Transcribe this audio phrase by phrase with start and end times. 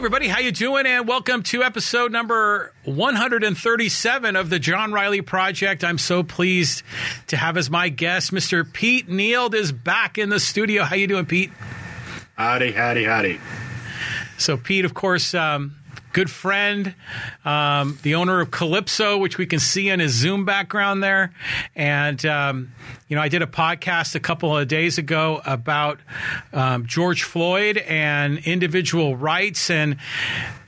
[0.00, 0.86] everybody, how you doing?
[0.86, 5.84] And welcome to episode number 137 of the John Riley Project.
[5.84, 6.82] I'm so pleased
[7.26, 8.64] to have as my guest Mr.
[8.72, 10.84] Pete Neild is back in the studio.
[10.84, 11.50] How you doing, Pete?
[12.34, 13.40] Howdy, howdy, howdy.
[14.38, 15.76] So, Pete, of course, um,
[16.12, 16.94] good friend,
[17.44, 21.32] um, the owner of Calypso, which we can see in his Zoom background there.
[21.74, 22.72] And, um,
[23.08, 26.00] you know, I did a podcast a couple of days ago about
[26.52, 29.70] um, George Floyd and individual rights.
[29.70, 29.96] And,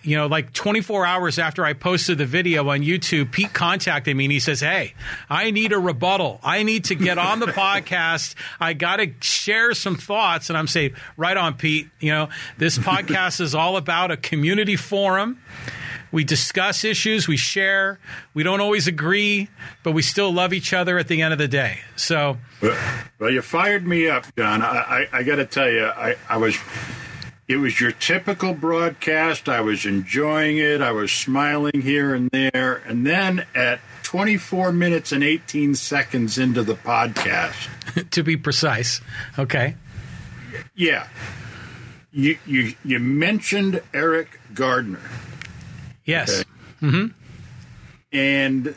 [0.03, 4.25] you know, like 24 hours after I posted the video on YouTube, Pete contacted me
[4.25, 4.95] and he says, Hey,
[5.31, 6.41] I need a rebuttal.
[6.43, 8.35] I need to get on the podcast.
[8.59, 10.51] I got to share some thoughts.
[10.51, 11.89] And I'm saying, Right on, Pete.
[12.01, 12.29] You know,
[12.59, 15.39] this podcast is all about a community forum.
[16.13, 17.99] We discuss issues, we share.
[18.35, 19.49] We don't always agree,
[19.83, 21.79] but we still love each other at the end of the day.
[21.97, 22.79] So, well,
[23.19, 24.61] well you fired me up, John.
[24.61, 26.55] I, I, I got to tell you, I, I was.
[27.53, 29.47] It was your typical broadcast.
[29.47, 30.81] I was enjoying it.
[30.81, 32.77] I was smiling here and there.
[32.87, 39.03] And then at 24 minutes and 18 seconds into the podcast, to be precise,
[39.39, 39.77] okay.
[40.75, 41.09] Yeah.
[42.11, 45.03] You, you, you mentioned Eric Gardner.
[46.07, 46.41] Yes.
[46.41, 46.49] Okay.
[46.81, 47.07] Mm-hmm.
[48.17, 48.75] And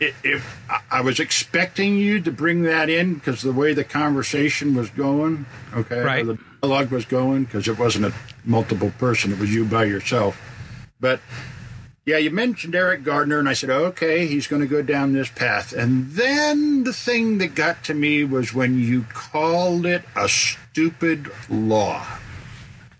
[0.00, 0.58] if
[0.90, 5.44] I was expecting you to bring that in because the way the conversation was going,
[5.74, 6.24] okay, right.
[6.24, 10.40] the dialogue was going, because it wasn't a multiple person, it was you by yourself.
[10.98, 11.20] But
[12.06, 15.28] yeah, you mentioned Eric Gardner, and I said, okay, he's going to go down this
[15.28, 15.74] path.
[15.74, 21.30] And then the thing that got to me was when you called it a stupid
[21.50, 22.06] law.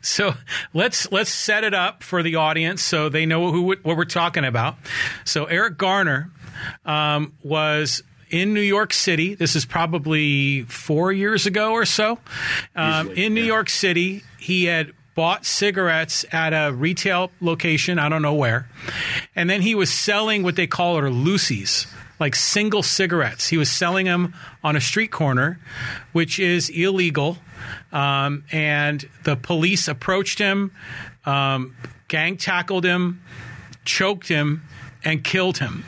[0.03, 0.35] So
[0.75, 4.45] let's let's set it up for the audience so they know who what we're talking
[4.45, 4.77] about.
[5.25, 6.31] So Eric Garner
[6.85, 9.35] um, was in New York City.
[9.35, 12.19] This is probably four years ago or so.
[12.75, 13.47] Um, in New yeah.
[13.47, 18.69] York City, he had bought cigarettes at a retail location, I don't know where,
[19.37, 21.87] and then he was selling what they call are loosies
[22.21, 23.49] like single cigarettes.
[23.49, 25.59] He was selling them on a street corner,
[26.13, 27.39] which is illegal.
[27.93, 30.71] Um, and the police approached him,
[31.25, 31.77] um,
[32.09, 33.23] gang tackled him,
[33.85, 34.63] choked him,
[35.05, 35.85] and killed him.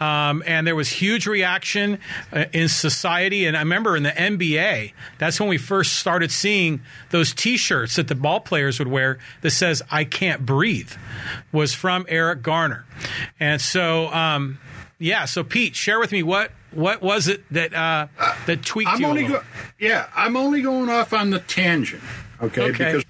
[0.00, 1.98] Um, and there was huge reaction
[2.32, 3.46] uh, in society.
[3.46, 8.08] And I remember in the NBA, that's when we first started seeing those T-shirts that
[8.08, 10.92] the ball players would wear that says "I can't breathe,"
[11.52, 12.84] was from Eric Garner.
[13.38, 14.58] And so, um,
[14.98, 15.24] yeah.
[15.24, 18.08] So Pete, share with me what what was it that uh,
[18.46, 19.06] that tweaked I'm you?
[19.06, 19.42] Only go-
[19.78, 22.02] yeah, I'm only going off on the tangent.
[22.42, 22.70] Okay, okay.
[22.72, 23.04] because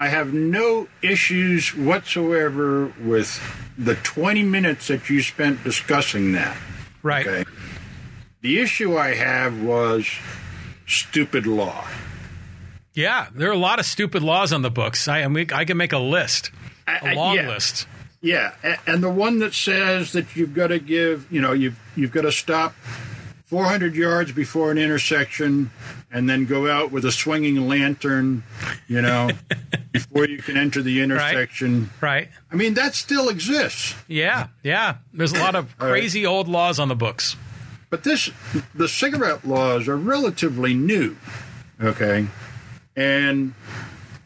[0.00, 3.38] I have no issues whatsoever with
[3.76, 6.56] the 20 minutes that you spent discussing that.
[7.02, 7.26] Right.
[7.26, 7.50] Okay.
[8.40, 10.08] The issue I have was
[10.86, 11.86] stupid law.
[12.94, 15.06] Yeah, there are a lot of stupid laws on the books.
[15.06, 16.50] I, I can make a list,
[16.88, 17.48] a long yeah.
[17.48, 17.86] list.
[18.22, 18.52] Yeah,
[18.86, 22.22] and the one that says that you've got to give, you know, you've you've got
[22.22, 22.74] to stop
[23.50, 25.72] 400 yards before an intersection
[26.08, 28.44] and then go out with a swinging lantern,
[28.86, 29.28] you know,
[29.92, 31.90] before you can enter the intersection.
[32.00, 32.12] Right.
[32.12, 32.28] right.
[32.52, 33.96] I mean, that still exists.
[34.06, 34.98] Yeah, yeah.
[35.12, 36.30] There's a lot of crazy right.
[36.30, 37.34] old laws on the books.
[37.90, 38.30] But this,
[38.72, 41.16] the cigarette laws are relatively new,
[41.82, 42.28] okay?
[42.94, 43.54] And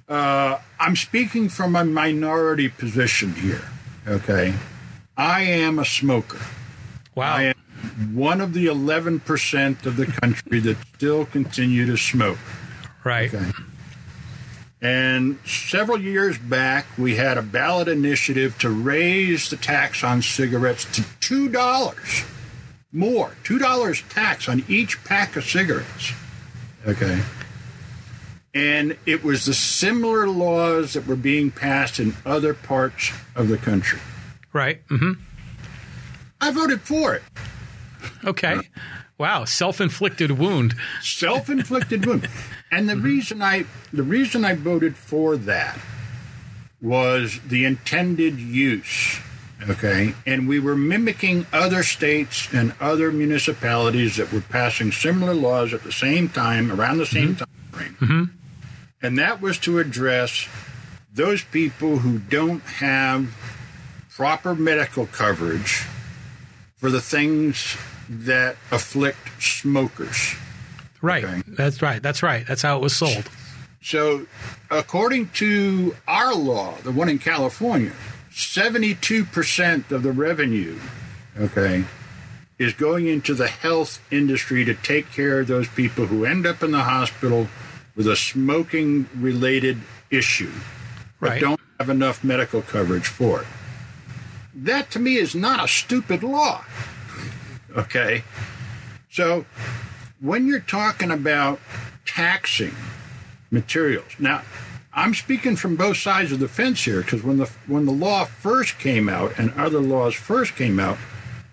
[0.07, 3.63] uh, I'm speaking from a minority position here.
[4.07, 4.53] Okay.
[5.17, 6.41] I am a smoker.
[7.15, 7.37] Wow.
[7.37, 7.54] I
[8.13, 12.39] one of the 11% of the country that still continue to smoke.
[13.05, 13.33] Right.
[13.33, 13.51] Okay.
[14.81, 20.85] And several years back, we had a ballot initiative to raise the tax on cigarettes
[20.97, 22.31] to $2
[22.93, 23.35] more.
[23.45, 26.13] $2 tax on each pack of cigarettes.
[26.87, 27.23] Okay.
[28.55, 33.57] And it was the similar laws that were being passed in other parts of the
[33.57, 34.01] country.
[34.53, 34.87] Right.
[34.89, 35.13] Mm-hmm.
[36.41, 37.23] I voted for it.
[38.27, 38.61] Okay.
[39.19, 40.75] Wow, self-inflicted wound.
[41.01, 42.29] Self-inflicted wound.
[42.71, 43.05] And the mm-hmm.
[43.05, 45.79] reason I the reason I voted for that
[46.83, 49.21] was the intended use.
[49.69, 50.15] Okay.
[50.27, 55.85] And we were mimicking other states and other municipalities that were passing similar laws at
[55.85, 57.45] the same time, around the same mm-hmm.
[57.45, 57.97] time frame.
[58.01, 58.25] Mm-hmm
[59.05, 60.49] and that was to address
[61.13, 63.37] those people who don't have
[64.09, 65.85] proper medical coverage
[66.77, 67.77] for the things
[68.09, 70.35] that afflict smokers.
[71.03, 71.25] Right.
[71.25, 71.43] Okay?
[71.47, 72.03] That's right.
[72.03, 72.47] That's right.
[72.47, 73.29] That's how it was sold.
[73.83, 74.27] So,
[74.71, 77.93] according to our law, the one in California,
[78.31, 80.79] 72% of the revenue,
[81.39, 81.85] okay,
[82.59, 86.63] is going into the health industry to take care of those people who end up
[86.63, 87.49] in the hospital
[87.95, 89.79] with a smoking related
[90.11, 90.53] issue,
[91.21, 91.41] but right.
[91.41, 93.47] don't have have enough medical coverage for it.
[94.55, 96.65] That to me is not a stupid law.
[97.75, 98.25] Okay?
[99.11, 99.45] So
[100.21, 101.61] when you're talking about
[102.07, 102.75] taxing
[103.51, 104.43] materials, now
[104.93, 108.25] I'm speaking from both sides of the fence here because when the when the law
[108.25, 110.99] first came out and other laws first came out,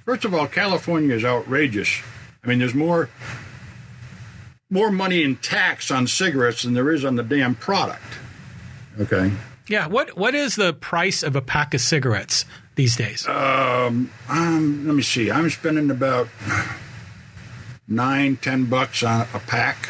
[0.06, 2.02] first of all, California is outrageous.
[2.44, 3.10] I mean, there's more
[4.70, 8.04] more money in tax on cigarettes than there is on the damn product.
[9.00, 9.32] Okay.
[9.72, 9.88] Yeah.
[9.88, 12.46] What What is the price of a pack of cigarettes
[12.76, 13.28] these days?
[13.28, 15.32] Um, um, let me see.
[15.32, 16.28] I'm spending about
[17.88, 19.88] nine, ten bucks on a pack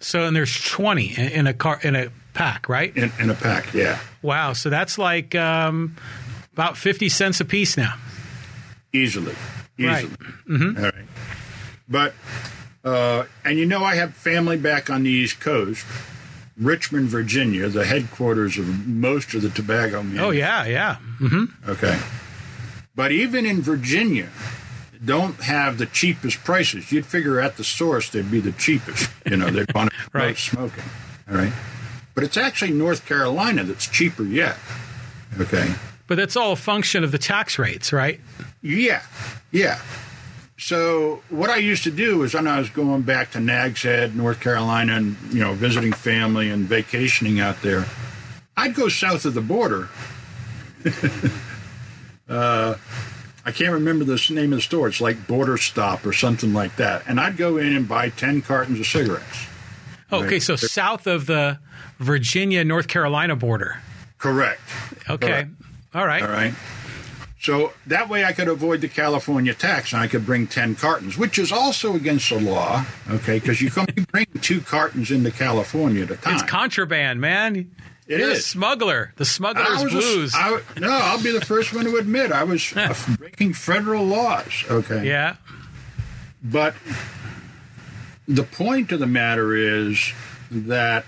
[0.00, 2.96] so, and there's 20 in, in a car in a pack, right?
[2.96, 3.72] in, in a pack.
[3.74, 4.54] Yeah, Wow.
[4.54, 5.94] So that's like um,
[6.54, 7.94] about 50 cents a piece now.
[8.92, 9.34] easily,
[9.78, 10.06] Right.
[10.48, 10.76] easily.
[10.76, 10.94] All right.
[11.88, 12.14] But
[12.82, 15.84] uh, and you know, I have family back on the East Coast,
[16.60, 20.04] Richmond, Virginia, the headquarters of most of the tobacco.
[20.18, 20.96] Oh yeah, yeah.
[21.18, 21.98] hmm Okay.
[22.94, 24.28] But even in Virginia,
[25.02, 26.92] don't have the cheapest prices.
[26.92, 29.08] You'd figure at the source they'd be the cheapest.
[29.24, 30.36] You know, they'd want to Right.
[30.36, 30.84] smoking.
[31.30, 31.52] All right.
[32.14, 34.56] But it's actually North Carolina that's cheaper yet.
[35.40, 35.72] Okay.
[36.06, 38.20] But that's all a function of the tax rates, right?
[38.60, 39.00] Yeah.
[39.52, 39.80] Yeah.
[40.60, 44.14] So what I used to do is when I was going back to Nags Head,
[44.14, 47.86] North Carolina, and you know, visiting family and vacationing out there,
[48.58, 49.88] I'd go south of the border.
[52.28, 52.74] uh,
[53.42, 54.86] I can't remember the name of the store.
[54.88, 57.04] It's like Border Stop or something like that.
[57.06, 59.46] And I'd go in and buy ten cartons of cigarettes.
[60.12, 60.42] Okay, Right.
[60.42, 61.58] so south of the
[61.98, 63.80] Virginia North Carolina border.
[64.18, 64.60] Correct.
[65.08, 65.26] Okay.
[65.26, 65.50] Correct.
[65.94, 66.22] All right.
[66.22, 66.52] All right.
[67.40, 71.16] So that way I could avoid the California tax and I could bring 10 cartons,
[71.16, 75.30] which is also against the law, okay, because you can only bring two cartons into
[75.30, 76.34] California at a time.
[76.34, 77.70] It's contraband, man.
[78.06, 79.14] It You're a smuggler.
[79.16, 80.32] The smuggler's I was blues.
[80.34, 82.74] I- no, I'll be the first one to admit I was
[83.18, 85.06] breaking federal laws, okay?
[85.06, 85.36] yeah.
[86.42, 86.74] But
[88.28, 90.12] the point of the matter is
[90.50, 91.06] that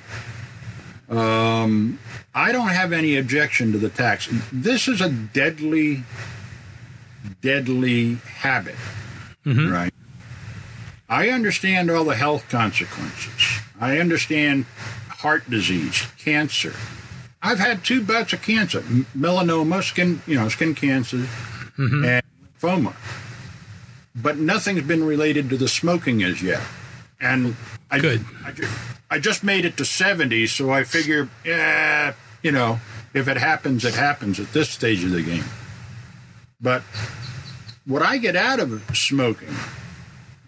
[1.17, 1.99] um,
[2.35, 4.29] I don't have any objection to the tax.
[4.51, 6.05] This is a deadly,
[7.41, 8.77] deadly habit,
[9.71, 9.95] right?
[11.09, 13.61] I understand all the health consequences.
[13.81, 14.65] I understand
[15.09, 16.75] heart disease, cancer.
[17.43, 18.81] I've had two bouts of cancer,
[19.17, 21.27] melanoma, skin, you know, skin cancer,
[21.77, 22.23] and
[22.61, 22.95] lymphoma
[24.15, 26.63] but nothing's been related to the smoking as yet.
[27.21, 27.57] And
[27.91, 28.25] I, Good.
[28.45, 28.53] I,
[29.13, 32.81] I just made it to 70, so I figure, yeah, you know,
[33.13, 35.45] if it happens, it happens at this stage of the game.
[36.63, 36.81] But
[37.85, 39.55] what I get out of smoking,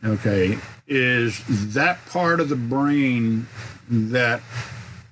[0.03, 0.57] okay,
[0.89, 1.43] is
[1.75, 3.49] that part of the brain
[3.91, 4.41] that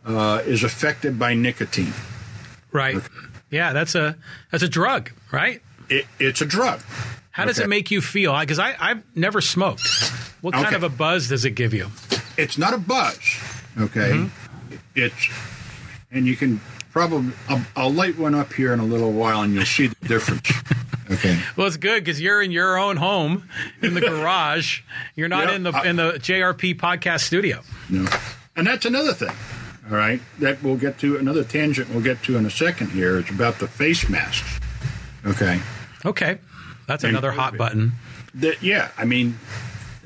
[0.06, 1.92] uh, is affected by nicotine.
[2.72, 3.02] Right.
[3.50, 4.16] Yeah, that's a
[4.50, 5.60] that's a drug, right?
[5.90, 6.80] It, it's a drug.
[7.32, 7.64] How does Okay.
[7.64, 8.38] it make you feel?
[8.38, 9.82] Because I I've never smoked.
[10.42, 10.76] What kind Okay.
[10.76, 11.88] of a buzz does it give you?
[12.38, 13.18] it's not a buzz
[13.78, 14.74] okay mm-hmm.
[14.94, 15.28] it's
[16.10, 19.52] and you can probably I'll, I'll light one up here in a little while and
[19.52, 20.50] you'll see the difference
[21.10, 23.48] okay Well, it's good because you're in your own home
[23.82, 24.80] in the garage.
[25.14, 27.60] You're not Yeah, in the I- in the JRP podcast studio.
[27.90, 28.06] no.
[28.56, 29.34] and that's another thing
[29.90, 33.18] all right that we'll get to another tangent we'll get to in a second here
[33.18, 34.58] it's about the face masks
[35.26, 35.60] okay
[36.04, 36.38] Okay,
[36.86, 37.92] that's another hot button.
[38.34, 39.38] that yeah i mean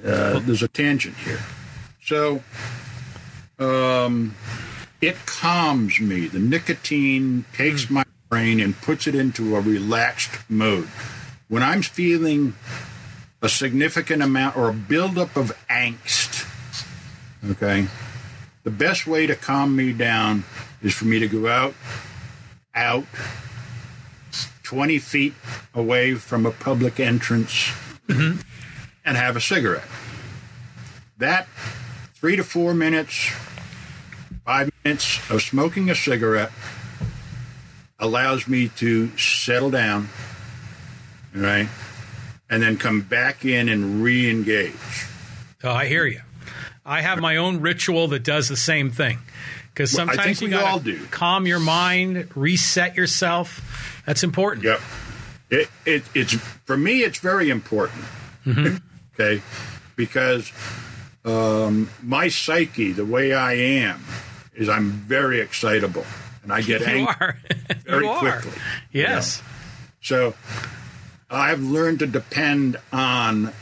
[0.04, 1.40] uh, there's a tangent here.
[2.02, 2.42] So
[3.58, 4.34] um
[5.00, 6.26] it calms me.
[6.26, 10.88] The nicotine takes my brain and puts it into a relaxed mode.
[11.48, 12.54] When i'm feeling
[13.42, 16.46] a significant amount or a buildup of angst
[17.50, 17.86] okay
[18.64, 20.42] the best way to calm me down
[20.82, 21.74] is for me to go out
[22.74, 23.04] out
[24.66, 25.32] 20 feet
[25.74, 27.70] away from a public entrance
[28.08, 28.44] and
[29.04, 29.86] have a cigarette.
[31.18, 31.46] That
[32.14, 33.30] three to four minutes,
[34.44, 36.50] five minutes of smoking a cigarette
[37.98, 40.08] allows me to settle down,
[41.32, 41.68] right?
[42.48, 44.74] and then come back in and re engage.
[45.64, 46.20] Oh, I hear you.
[46.84, 49.18] I have my own ritual that does the same thing.
[49.72, 51.04] Because sometimes think you we got all do.
[51.10, 53.95] calm your mind, reset yourself.
[54.06, 54.64] That's important.
[54.64, 54.80] Yep.
[55.50, 57.02] It, it, it's for me.
[57.02, 58.04] It's very important.
[59.14, 59.42] okay,
[59.96, 60.52] because
[61.24, 64.02] um, my psyche, the way I am,
[64.54, 66.04] is I'm very excitable,
[66.42, 67.34] and I get You angry
[67.84, 68.52] very you quickly.
[68.92, 69.42] Yes.
[70.00, 70.34] So
[71.30, 73.52] I've learned to depend on.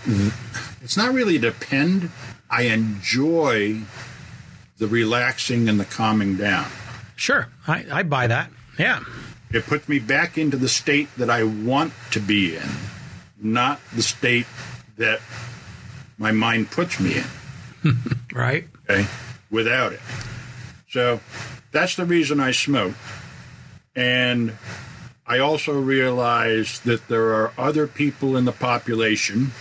[0.83, 2.11] It's not really depend.
[2.51, 3.81] I enjoy
[4.77, 6.67] the relaxing and the calming down.
[7.17, 7.49] Sure.
[7.67, 8.51] I, I buy that.
[8.79, 9.01] Yeah.
[9.51, 12.69] It puts me back into the state that I want to be in,
[13.41, 14.47] not the state
[14.97, 15.21] that
[16.19, 17.25] my mind puts me in.
[18.35, 18.67] Right.
[18.91, 19.07] Okay,
[19.49, 20.01] without it.
[20.91, 21.21] So
[21.71, 22.95] that's the reason I smoke.
[23.95, 24.57] And
[25.27, 29.53] I also realize that there are other people in the population,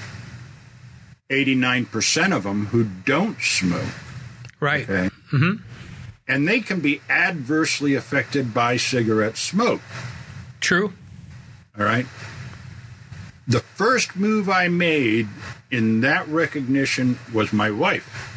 [1.29, 3.93] 89% of them, who don't smoke.
[4.59, 4.89] Right.
[4.89, 5.09] Okay.
[5.31, 5.72] Mm-hmm.
[6.33, 9.81] And they can be adversely affected by cigarette smoke.
[10.59, 10.91] True.
[11.77, 12.07] All right.
[13.47, 15.27] The first move I made
[15.69, 18.33] in that recognition was my wife.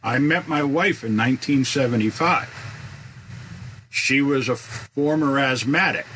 [0.00, 3.88] I met my wife in 1975.
[3.90, 6.06] She was a former asthmatic.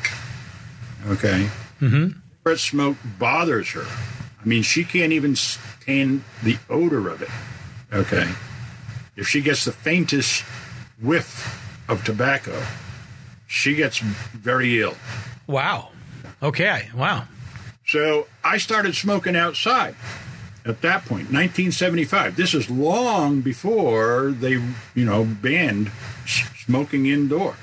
[1.05, 1.49] Okay.
[1.81, 2.17] Mm-hmm.
[2.37, 3.85] Cigarette smoke bothers her.
[4.41, 7.29] I mean, she can't even stand the odor of it.
[7.91, 8.25] Okay.
[9.15, 10.41] If she gets the faintest
[11.01, 12.61] whiff of tobacco,
[13.47, 14.95] she gets very ill.
[15.47, 15.89] Wow.
[16.41, 16.89] Okay.
[16.95, 17.25] Wow.
[17.87, 19.95] So I started smoking outside
[20.65, 22.35] at that point, 1975.
[22.35, 24.53] This is long before they,
[24.95, 25.91] you know, banned
[26.65, 27.55] smoking indoors.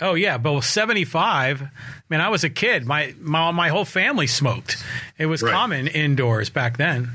[0.00, 1.68] Oh yeah, but with 75,
[2.08, 2.86] man, I was a kid.
[2.86, 4.82] My my, my whole family smoked.
[5.18, 5.52] It was Right.
[5.52, 7.10] common indoors back then.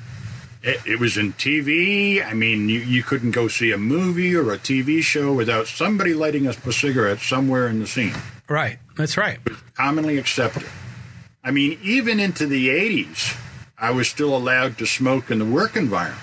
[0.64, 2.26] It, it was in TV.
[2.26, 6.14] I mean, you, you couldn't go see a movie or a TV show without somebody
[6.14, 8.14] lighting up a cigarette somewhere in the scene.
[8.48, 8.80] Right.
[8.96, 9.40] That's right.
[9.74, 10.66] Commonly accepted.
[11.44, 13.38] I mean, even into the 80s,
[13.78, 16.22] I was still allowed to smoke in the work environment.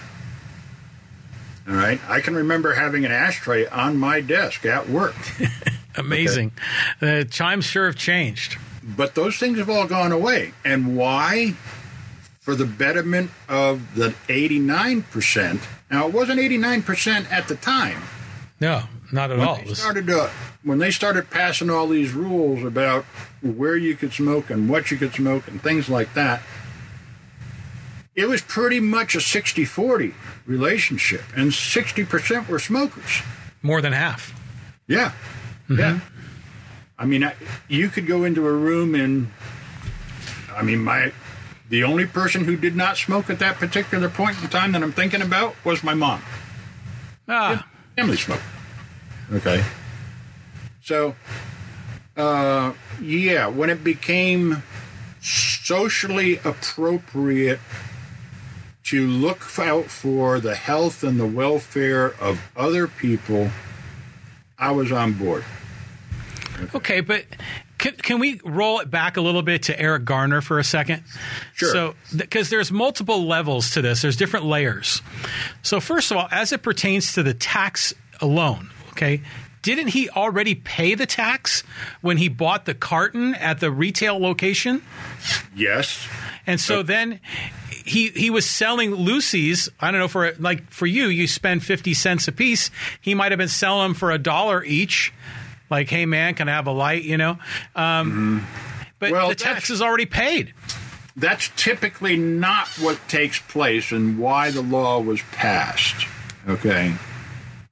[1.68, 2.00] All right.
[2.08, 5.14] I can remember having an ashtray on my desk at work.
[5.96, 6.52] Amazing.
[7.00, 8.56] The uh, times sure have changed.
[8.82, 10.54] But those things have all gone away.
[10.64, 11.54] And why?
[12.40, 15.60] For the betterment of the 89%.
[15.90, 18.02] Now, it wasn't 89% at the time.
[18.60, 18.82] No,
[19.12, 19.56] not at When all.
[19.56, 20.30] they started to,
[20.62, 23.04] when they started passing all these rules about
[23.42, 26.40] where you could smoke and what you could smoke and things like that,
[28.14, 30.12] it was pretty much a 60-40
[30.46, 33.22] relationship, and 60% were smokers.
[33.62, 34.34] more than half.
[34.86, 35.12] Yeah,
[35.68, 35.78] Mm-hmm.
[35.78, 36.00] yeah.
[36.98, 37.34] I mean, I,
[37.68, 39.30] you could go into a room and,
[40.54, 41.12] I mean, my
[41.70, 44.92] the only person who did not smoke at that particular point in time that I'm
[44.92, 46.20] thinking about was my mom.
[47.28, 48.42] Ah, family smoke.
[49.32, 49.64] Okay.
[50.82, 51.14] So,
[52.16, 54.64] uh, yeah, when it became
[55.20, 57.60] socially appropriate
[58.84, 63.50] to look out for the health and the welfare of other people,
[64.58, 65.44] I was on board.
[66.74, 67.24] okay, but
[67.80, 71.02] can, can we roll it back a little bit to Eric Garner for a second?
[71.54, 71.72] Sure.
[71.72, 75.00] So, because there's multiple levels to this, there's different layers.
[75.62, 79.22] So, first of all, as it pertains to the tax alone, okay,
[79.62, 81.62] didn't he already pay the tax
[82.02, 84.82] when he bought the carton at the retail location?
[85.54, 86.06] Yes.
[86.46, 87.20] And so then
[87.84, 89.68] he he was selling loosies.
[89.78, 92.70] I don't know for like for you, you spend fifty cents a piece.
[93.00, 95.12] He might have been selling them for a dollar each.
[95.70, 97.04] Like, hey man, can I have a light?
[97.04, 97.38] You know.
[97.74, 98.46] Um,
[98.98, 100.52] But Well, the tax is already paid.
[101.16, 106.06] That's typically not what takes place and why the law was passed.
[106.48, 106.94] Okay.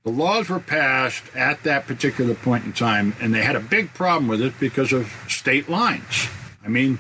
[0.05, 3.93] The laws were passed at that particular point in time, and they had a big
[3.95, 6.29] problem with it because of state lines.
[6.65, 6.99] I mean,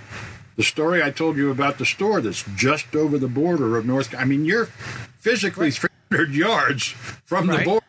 [0.56, 4.14] the story I told you about the store that's just over the border of North.
[4.14, 4.66] I mean, you're
[5.20, 6.88] physically 300 yards
[7.24, 7.86] from the border,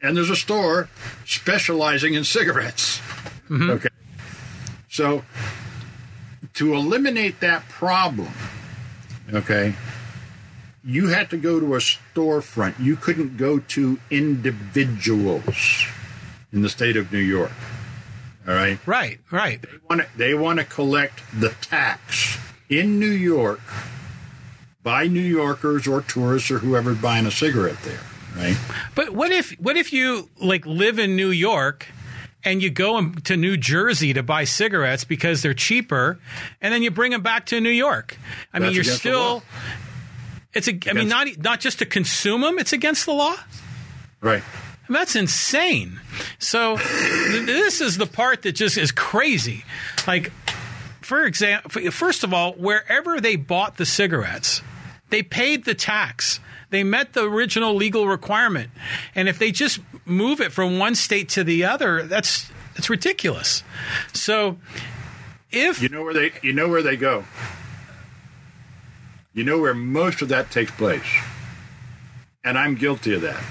[0.00, 0.88] and there's a store
[1.24, 2.98] specializing in cigarettes.
[3.48, 3.70] Mm-hmm.
[3.70, 3.88] Okay.
[4.88, 5.24] So,
[6.54, 8.32] to eliminate that problem,
[9.32, 9.74] okay,
[10.84, 12.78] you had to go to a storefront.
[12.78, 15.86] You couldn't go to individuals
[16.52, 17.52] in the state of New York.
[18.46, 18.78] All right.
[18.86, 19.62] Right, right.
[19.62, 23.60] They want to, they want to collect the tax in New York
[24.82, 28.00] by New Yorkers or tourists or whoever's buying a cigarette there.
[28.36, 28.56] Right.
[28.94, 31.86] But what if what if you like live in New York
[32.44, 36.18] and you go to New Jersey to buy cigarettes because they're cheaper,
[36.60, 38.16] and then you bring them back to New York?
[38.52, 39.42] I mean, you're against still.
[40.54, 40.78] It's a.
[40.88, 42.58] I mean, not not just to consume them.
[42.58, 43.36] It's against the law.
[44.20, 44.42] Right.
[44.88, 46.00] That's insane.
[46.38, 49.64] So this is the part that just is crazy.
[50.06, 50.32] Like,
[51.00, 54.60] for example, first of all, wherever they bought the cigarettes,
[55.08, 56.40] they paid the tax.
[56.72, 58.70] They met the original legal requirement,
[59.14, 63.62] and if they just move it from one state to the other, that's that's ridiculous.
[64.12, 64.58] So,
[65.50, 67.24] if You know where they you know where they go.
[69.34, 71.06] You know where most of that takes place.
[72.44, 73.42] And I'm guilty of that.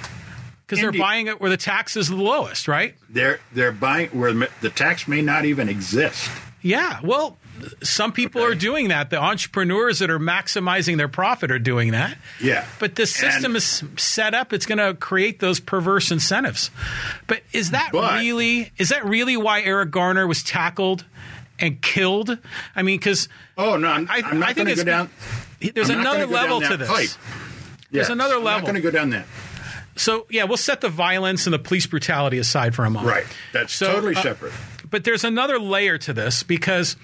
[0.65, 2.95] because they're buying it where the tax is the lowest, right?
[3.09, 6.29] They're they're buying where the tax may not even exist.
[6.61, 6.99] Yeah.
[7.03, 7.37] Well,
[7.83, 8.51] some people Okay.
[8.51, 9.09] are doing that.
[9.09, 12.17] The entrepreneurs that are maximizing their profit are doing that.
[12.41, 12.65] Yeah.
[12.79, 16.71] But the system And- is set up; it's going to create those perverse incentives.
[17.27, 21.05] But is that But- really is that really why Eric Garner was tackled
[21.59, 22.37] and killed?
[22.75, 23.27] I mean, because
[23.57, 25.09] Oh no, I'm, I- I'm not think going to go down.
[25.73, 26.89] there's I'm another level to this.
[26.89, 27.09] pipe.
[27.91, 28.59] There's another I'm level.
[28.61, 29.25] not going to go down that.
[29.97, 33.11] So yeah, we'll set the violence and the police brutality aside for a moment.
[33.13, 33.25] Right.
[33.51, 34.53] That's So, totally uh, separate.
[34.89, 36.95] But there's another layer to this because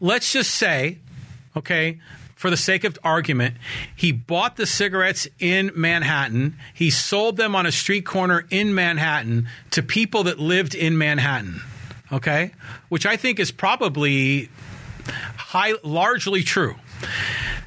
[0.00, 0.98] let's just say,
[1.56, 2.00] okay,
[2.34, 3.56] for the sake of argument,
[3.94, 6.56] he bought the cigarettes in Manhattan.
[6.74, 11.62] He sold them on a street corner in Manhattan to people that lived in Manhattan.
[12.12, 12.52] Okay,
[12.88, 14.48] which I think is probably
[15.36, 16.76] high, largely true.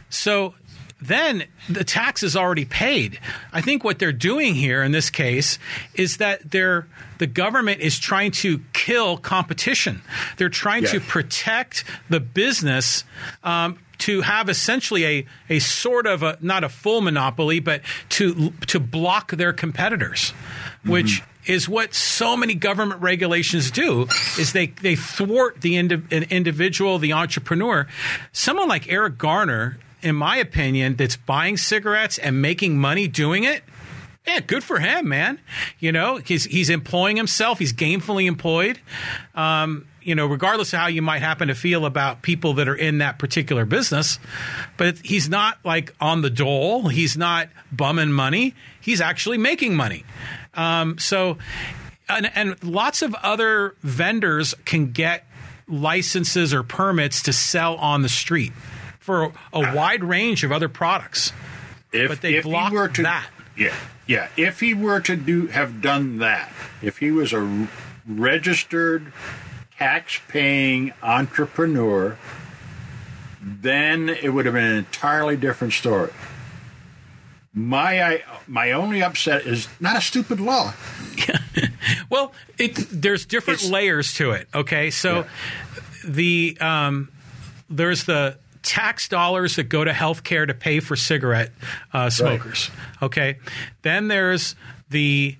[0.09, 0.53] So
[1.01, 3.19] then the tax is already paid.
[3.51, 5.59] I think what they're doing here in this case
[5.93, 8.59] is that they're the government is trying to
[8.89, 10.01] kill competition.
[10.37, 13.03] They're trying to protect the business.
[13.43, 18.51] Um, to have essentially a, a sort of a not a full monopoly, but to
[18.67, 20.31] to block their competitors,
[20.85, 24.07] which is what so many government regulations do
[24.39, 27.87] is they they thwart the indi- an individual, the entrepreneur.
[28.31, 33.63] Someone like Eric Garner, in my opinion, that's buying cigarettes and making money doing it.
[34.29, 35.39] Yeah, good for him, man.
[35.79, 37.57] You know, he's he's employing himself.
[37.57, 38.79] He's gainfully employed.
[39.33, 42.75] Um, you know, regardless of how you might happen to feel about people that are
[42.75, 44.19] in that particular business,
[44.77, 46.89] but he's not like on the dole.
[46.89, 48.53] He's not bumming money.
[48.79, 50.05] He's actually making money.
[50.53, 51.37] Um, so,
[52.07, 55.25] and, and lots of other vendors can get
[55.67, 58.53] licenses or permits to sell on the street
[58.99, 61.33] for a wide range of other products.
[61.91, 63.27] If, but they block that.
[63.57, 63.75] Yeah,
[64.09, 64.27] yeah.
[64.35, 66.51] If he were to do have done that,
[66.81, 67.67] if he was a
[68.07, 69.13] registered
[69.77, 72.17] tax-paying entrepreneur,
[73.41, 76.11] then it would have been an entirely different story.
[77.53, 80.73] My I, my only upset is not a stupid law.
[82.09, 84.47] Well, it there's different It's- layers to it.
[84.53, 85.25] Okay, so
[86.05, 87.09] the um,
[87.69, 91.51] there's the tax dollars that go to healthcare to pay for cigarette
[91.93, 92.69] uh, smokers.
[93.01, 93.37] Okay,
[93.81, 94.55] then there's
[94.89, 95.35] the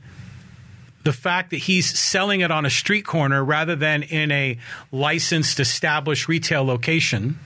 [1.04, 4.58] the fact that he's selling it on a street corner rather than in a
[4.92, 7.40] licensed established retail location.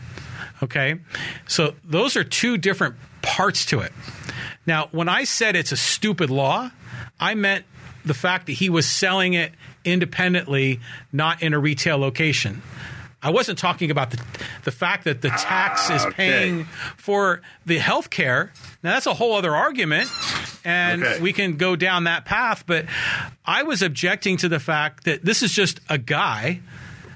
[0.64, 1.00] Okay.
[1.48, 3.92] So those are two different parts to it.
[4.66, 6.72] Now, when I said it's a stupid law,
[7.20, 7.66] I meant
[8.06, 9.52] the fact that he was selling it
[9.86, 10.80] independently,
[11.12, 12.62] not in a retail location.
[13.24, 14.22] I wasn't talking about the,
[14.66, 16.14] the fact that the tax ah, is okay.
[16.16, 16.66] paying
[16.98, 18.52] for the health care.
[18.84, 20.10] Now, that's a whole other argument,
[20.66, 21.22] and Okay.
[21.22, 22.66] we can go down that path.
[22.68, 22.86] But
[23.46, 26.60] I was objecting to the fact that this is just a guy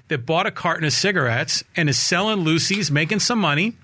[0.07, 3.75] that bought a carton of cigarettes and is selling loosies, making some money.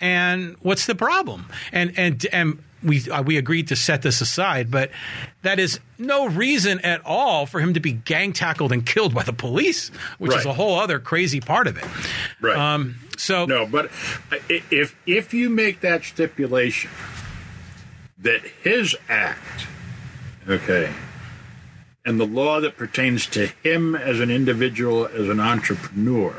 [0.00, 1.46] And what's the problem?
[1.72, 4.90] And and and we uh, we agreed to set this aside, but
[5.42, 9.22] that is no reason at all for him to be gang tackled and killed by
[9.22, 11.84] the police, which is a whole other crazy part of it.
[12.40, 12.56] Right.
[12.56, 13.90] Um, so No, but
[14.48, 16.90] if if you make that stipulation
[18.18, 19.66] that his act,
[20.48, 20.92] okay,
[22.04, 26.34] and the law that pertains to him as an individual, as an entrepreneur,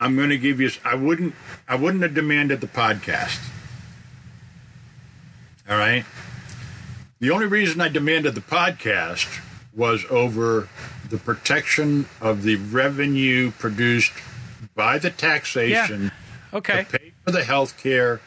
[0.00, 0.70] I'm going to give you.
[0.84, 1.34] I wouldn't.
[1.66, 3.40] I wouldn't have demanded the podcast.
[5.68, 6.04] All right.
[7.20, 9.40] The only reason I demanded the podcast
[9.74, 10.68] was over
[11.08, 14.12] the protection of the revenue produced
[14.74, 16.10] by the taxation
[16.52, 18.20] okay, to pay for the health care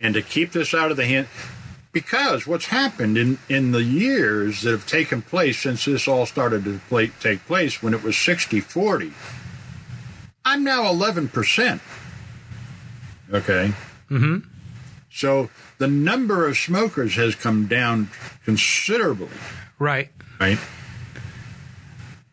[0.00, 1.28] and to keep this out of the hand.
[1.92, 6.64] Because what's happened in, in the years that have taken place since this all started
[6.64, 9.12] to play, take place, when it was 60 40,
[10.44, 11.80] I'm now 11%.
[13.32, 13.72] Okay.
[14.10, 14.38] Mm-hmm.
[15.12, 18.10] So the number of smokers has come down
[18.44, 19.28] considerably
[19.78, 20.58] right, right?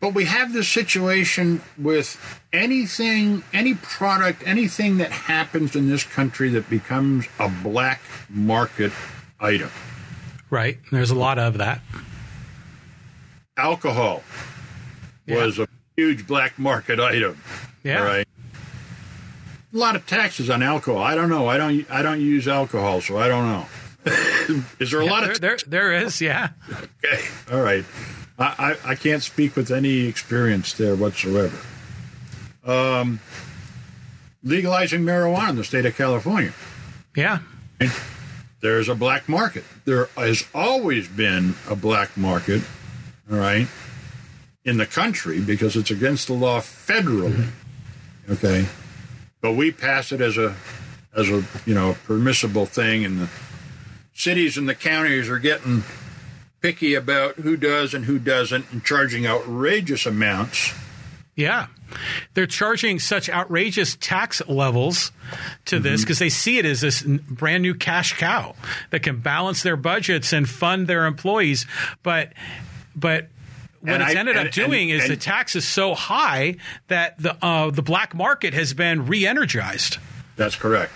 [0.00, 2.20] But we have this situation with
[2.52, 8.92] anything, any product, anything that happens in this country that becomes a black market
[9.40, 9.70] item.
[10.50, 10.78] right.
[10.92, 11.80] There's a lot of that.
[13.56, 14.22] Alcohol
[15.28, 17.42] was a huge black market item.
[17.82, 18.04] Yeah.
[18.04, 18.27] Right.
[19.74, 21.02] A lot of taxes on alcohol.
[21.02, 21.46] I don't know.
[21.48, 21.90] I don't.
[21.90, 23.66] I don't use alcohol, so I don't know.
[24.80, 25.40] Is there a lot There, of?
[25.40, 26.20] there, there is.
[26.22, 26.50] Yeah.
[27.04, 27.22] Okay.
[27.52, 27.84] All right.
[28.38, 31.58] I, I, I can't speak with any experience there whatsoever.
[32.64, 33.20] Um,
[34.42, 36.52] legalizing marijuana in the state of California.
[37.14, 37.40] Yeah.
[38.62, 39.64] there's a black market.
[39.84, 42.62] There has always been a black market,
[43.30, 43.66] all right,
[44.64, 47.48] in the country because it's against the law federally.
[48.30, 48.66] Okay.
[49.40, 50.56] But we pass it as a
[51.14, 53.28] as a you know permissible thing and the
[54.14, 55.84] cities and the counties are getting
[56.60, 60.72] picky about who does and who doesn't and charging outrageous amounts.
[61.36, 61.68] Yeah.
[62.34, 65.12] They're charging such outrageous tax levels
[65.66, 66.06] to this mm-hmm.
[66.06, 68.56] because they see it as this brand new cash cow
[68.90, 71.64] that can balance their budgets and fund their employees.
[72.02, 72.32] But,
[72.96, 73.28] but
[73.80, 76.56] what And it's I- ended up and- doing and- is the tax is so high
[76.88, 79.98] that the uh, the black market has been re-energized.
[80.36, 80.92] That's correct.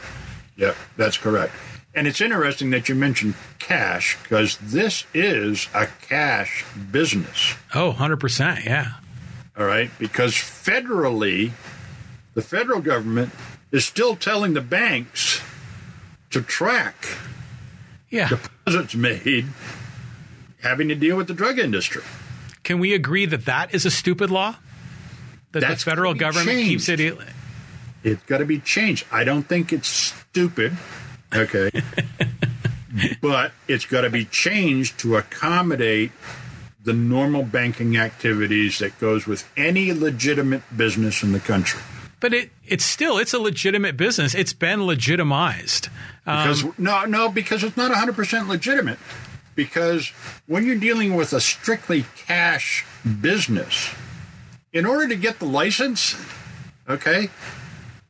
[0.57, 1.53] Yeah, that's correct.
[1.95, 7.55] And it's interesting that you mentioned cash because this is a cash business.
[7.75, 8.65] Oh, 100%.
[8.65, 8.93] Yeah.
[9.59, 11.51] All right, because federally,
[12.35, 13.31] the federal government
[13.71, 15.43] is still telling the banks
[16.31, 17.07] to track
[18.11, 18.29] Yeah.
[18.29, 19.47] deposits made
[20.63, 22.03] having to deal with the drug industry.
[22.65, 24.57] Can we agree that that is a stupid law?
[25.53, 27.03] That That's the federal government keeps changed.
[27.03, 27.19] it.
[28.05, 29.07] It's got to be changed.
[29.13, 30.77] I don't think it's stupid,
[31.35, 31.71] okay,
[33.21, 36.11] but it's got to be changed to accommodate
[36.83, 41.81] the normal banking activities that goes with any legitimate business in the country.
[42.19, 44.35] But it it's still it's a legitimate business.
[44.35, 45.89] It's been legitimized.
[46.27, 48.99] Um, Because no, no, because it's not 100% legitimate.
[49.55, 50.09] Because
[50.47, 52.85] when you're dealing with a strictly cash
[53.21, 53.91] business,
[54.73, 56.17] in order to get the license,
[56.89, 57.29] okay,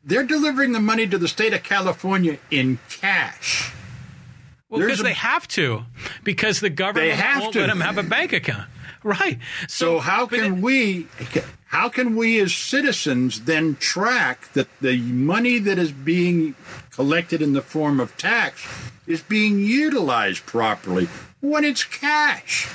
[0.05, 3.73] they're delivering the money to the state of California in cash.
[4.69, 5.85] well, because a- they have to,
[6.25, 7.61] because the government won't to.
[7.61, 8.69] let them have a bank account.
[9.05, 9.41] Right.
[9.67, 11.09] So how can it- we
[11.67, 16.55] how can we as citizens then track that the money that is being
[16.93, 18.65] collected in the form of tax
[19.09, 21.09] is being utilized properly
[21.43, 22.67] when it's cash?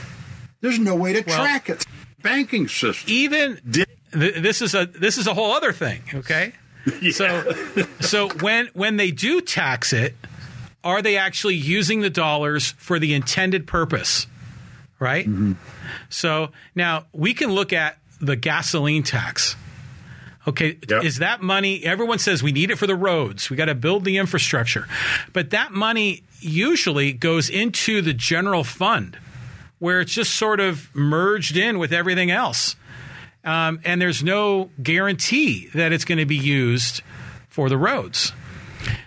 [0.62, 1.84] There's no way to Well- track it.
[2.22, 3.06] Banking system.
[3.08, 6.02] even th- this is a this is a whole other thing.
[6.14, 6.54] Okay.
[7.12, 7.54] So
[8.00, 10.16] so when when they do tax it,
[10.86, 14.26] are they actually using the dollars for the intended purpose?
[15.00, 15.26] Right.
[15.28, 15.54] Mm-hmm.
[16.10, 19.56] So now we can look at the gasoline tax.
[20.48, 21.04] Okay, Yep.
[21.04, 21.84] is that money?
[21.84, 23.50] Everyone says we need it for the roads.
[23.50, 24.88] We got to build the infrastructure.
[25.34, 29.18] But that money usually goes into the general fund
[29.80, 32.76] where it's just sort of merged in with everything else.
[33.44, 37.02] Um, and there's no guarantee that it's going to be used
[37.50, 38.34] for the roads.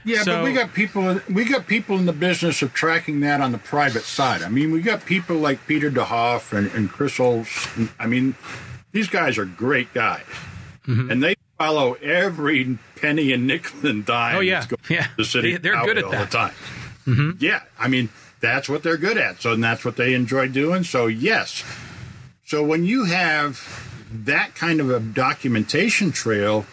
[0.04, 1.20] Yeah, So- but we got people.
[1.30, 4.42] We got people in the business of tracking that on the private side.
[4.42, 7.90] I mean, we got people like Peter DeHoff and, and Chris Olson.
[7.98, 8.34] I mean,
[8.92, 10.24] these guys are great guys,
[10.86, 11.10] Mm-hmm.
[11.10, 14.36] and they follow every penny and nickel and dime.
[14.36, 14.60] Oh, yeah.
[14.60, 15.06] that's going Yeah.
[15.06, 15.52] to the city.
[15.52, 16.30] They- they're good at all that.
[16.30, 16.36] the
[17.06, 17.36] time.
[17.40, 18.08] Yeah, I mean,
[18.40, 19.42] that's what they're good at.
[19.42, 20.84] So, and that's what they enjoy doing.
[20.84, 21.64] So, yes.
[22.46, 23.60] So, when you have
[24.12, 26.66] that kind of a documentation trail,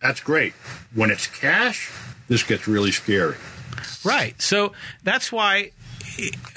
[0.00, 0.52] that's great.
[0.94, 1.90] When it's cash,
[2.28, 3.36] this gets really scary.
[4.04, 4.40] Right.
[4.40, 5.70] So that's why,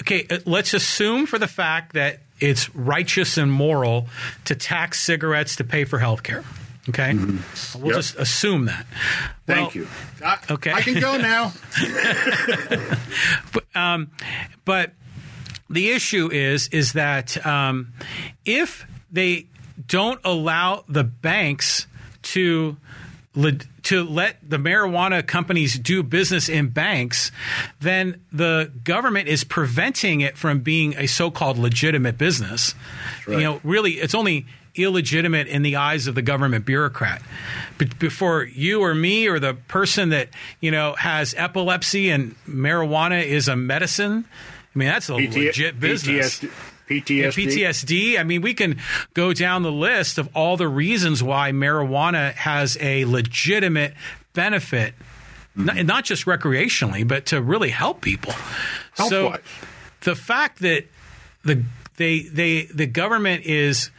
[0.02, 4.08] okay, let's assume for the fact that it's righteous and moral
[4.44, 6.44] to tax cigarettes to pay for health care.
[6.88, 7.12] Okay.
[7.14, 7.84] We'll Mm-hmm.
[7.86, 7.94] Yep.
[7.96, 8.86] just assume that.
[9.46, 9.88] Thank Well, you.
[10.24, 10.72] I, okay.
[10.72, 11.52] I can go now.
[14.64, 14.92] But
[15.70, 17.92] the issue is is that um,
[18.44, 19.46] if they
[19.86, 21.86] don't allow the banks
[22.22, 22.76] to le-
[23.84, 27.30] to let the marijuana companies do business in banks,
[27.80, 32.74] then the government is preventing it from being a so-called legitimate business.
[33.26, 33.38] right.
[33.38, 37.22] You know, really, it's only illegitimate in the eyes of the government bureaucrat.
[37.78, 40.28] But before you or me or the person that
[40.60, 44.24] you know has epilepsy and marijuana is a medicine,
[44.74, 46.40] I mean that's a legit business.
[46.40, 46.50] PTSD.
[46.88, 47.32] PTSD.
[47.32, 48.18] PTSD.
[48.18, 48.78] I mean, we can
[49.14, 53.94] go down the list of all the reasons why marijuana has a legitimate
[54.32, 54.94] benefit,
[55.56, 55.64] mm-hmm.
[55.66, 58.32] not, not just recreationally, but to really help people.
[58.94, 59.36] So
[60.00, 60.86] the fact that
[61.44, 61.62] the
[61.96, 63.90] they they the government is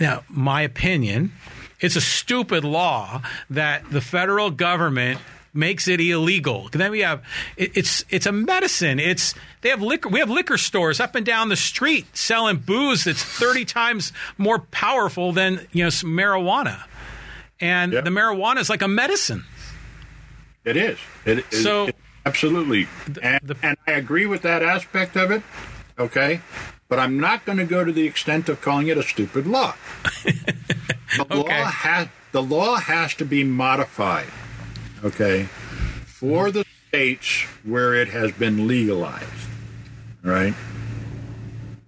[0.00, 1.32] now my opinion,
[1.80, 5.20] it's a stupid law that the federal government
[5.56, 6.68] makes it illegal.
[6.72, 7.22] Then we have
[7.56, 8.98] it, it's it's a medicine.
[9.00, 10.08] It's they have liquor.
[10.08, 14.58] We have liquor stores up and down the street selling booze that's thirty times more
[14.58, 16.84] powerful than you know some marijuana,
[17.60, 18.04] and Yep.
[18.04, 19.44] the marijuana is like a medicine.
[20.64, 20.98] It is.
[21.24, 22.88] It is So- it- absolutely.
[23.22, 25.42] and, the- and I agree with that aspect of it.
[25.98, 26.40] Okay.
[26.88, 29.74] But I'm not going to go to the extent of calling it a stupid law.
[30.24, 31.34] the Okay.
[31.62, 34.26] law has the law has to be modified.
[35.04, 35.44] Okay.
[36.06, 39.24] For the states where it has been legalized.
[40.22, 40.54] Right?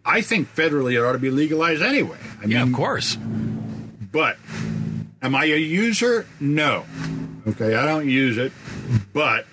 [0.05, 2.18] I think federally it ought to be legalized anyway.
[2.40, 3.16] I Yeah, mean, of course.
[4.12, 4.37] but
[5.23, 6.27] am I a user?
[6.40, 6.85] No.
[7.47, 8.53] Okay, I don't use it,
[9.12, 9.47] but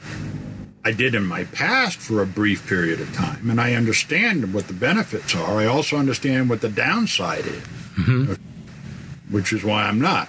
[0.84, 4.68] I did in my past for a brief period of time, and I understand what
[4.68, 5.58] the benefits are.
[5.60, 7.64] I also understand what the downside is,
[7.98, 8.34] mm-hmm.
[9.34, 10.28] which is why I'm not.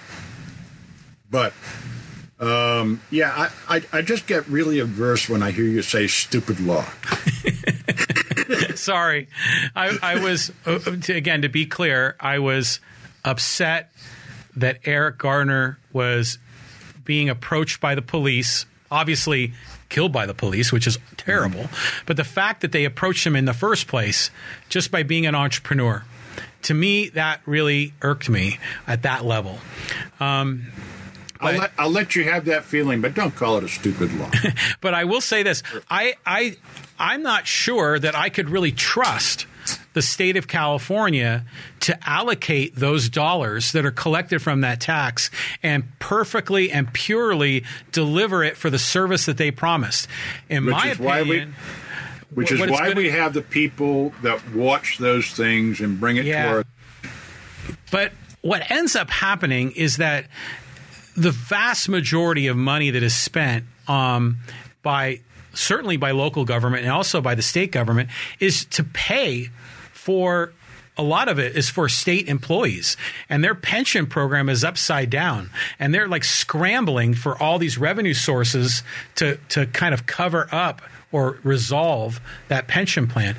[1.29, 1.53] But
[2.39, 6.59] um, yeah, I, I, I just get really averse when I hear you say stupid
[6.59, 6.85] law.
[8.75, 9.27] Sorry,
[9.75, 12.15] I, I was uh, again to be clear.
[12.19, 12.79] I was
[13.25, 13.91] upset
[14.55, 16.37] that Eric Garner was
[17.03, 18.65] being approached by the police.
[18.91, 19.53] Obviously,
[19.89, 21.69] killed by the police, which is terrible.
[22.05, 24.29] But the fact that they approached him in the first place
[24.69, 26.03] just by being an entrepreneur,
[26.63, 29.59] to me, that really irked me at that level.
[30.19, 30.67] Um,
[31.39, 34.29] I'll let, I'll let you have that feeling, but don't call it a stupid law.
[34.81, 36.55] but I will say this: I, I,
[36.99, 39.45] I'm not sure that I could really trust
[39.93, 41.43] the state of California
[41.81, 45.29] to allocate those dollars that are collected from that tax
[45.61, 50.07] and perfectly and purely deliver it for the service that they promised.
[50.49, 51.55] In Which my is why we- opinion,
[52.33, 56.43] Which is why we have the people that watch those things and bring it Yeah.
[56.45, 56.63] to our
[57.91, 60.27] But what ends up happening is that
[61.17, 64.37] the vast majority of money that is spent um,
[64.83, 65.19] by
[65.53, 69.49] certainly by local government and also by the state government is to pay
[69.91, 70.53] for
[70.95, 72.97] a lot of it is for state employees.
[73.29, 75.49] And their pension program is upside down.
[75.79, 78.83] And they're like scrambling for all these revenue sources
[79.15, 83.35] to to kind of cover up or resolve that pension plan.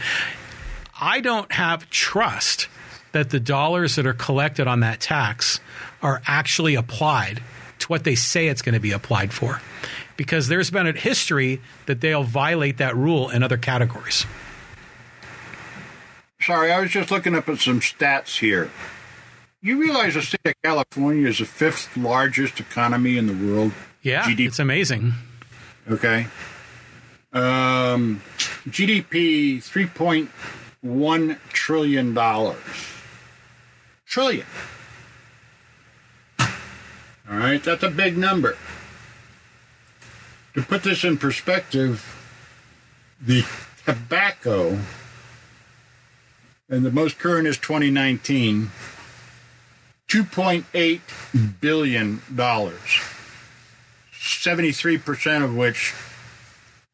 [1.01, 2.69] I don't have trust
[3.13, 5.61] that the dollars that are collected on that tax
[6.03, 7.43] are actually applied
[7.89, 9.61] what they say it's going to be applied for.
[10.17, 14.27] Because there's been a history that they'll violate that rule in other categories.
[16.41, 18.71] Sorry, I was just looking up at some stats here.
[19.61, 23.73] You realize the state of California is the fifth largest economy in the world?
[24.03, 24.47] Yeah, GDP.
[24.47, 25.15] it's amazing.
[25.91, 26.29] Okay.
[27.33, 28.23] Um,
[28.69, 30.31] GDP three point
[30.81, 32.57] one trillion dollars.
[34.07, 34.47] Trillion.
[37.31, 38.57] All right, that's a big number.
[40.55, 42.05] To put this in perspective,
[43.21, 43.45] the
[43.85, 44.79] tobacco,
[46.69, 48.71] and the most current is 2019,
[50.09, 52.23] $2.8 billion.
[54.13, 55.95] 73% of which,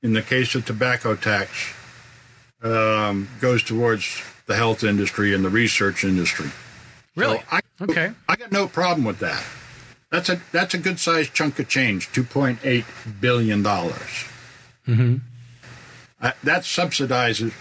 [0.03, 1.73] in the case of tobacco tax,
[2.63, 6.51] um, goes towards the health industry and the research industry.
[7.15, 7.39] Really?
[7.39, 8.13] So I, Okay.
[8.29, 9.45] I got no problem with that.
[10.15, 12.85] That's a that's a good sized chunk of change, two point eight
[13.21, 14.25] billion dollars.
[14.87, 15.17] Mm-hmm.
[16.21, 17.53] Uh, that subsidizes.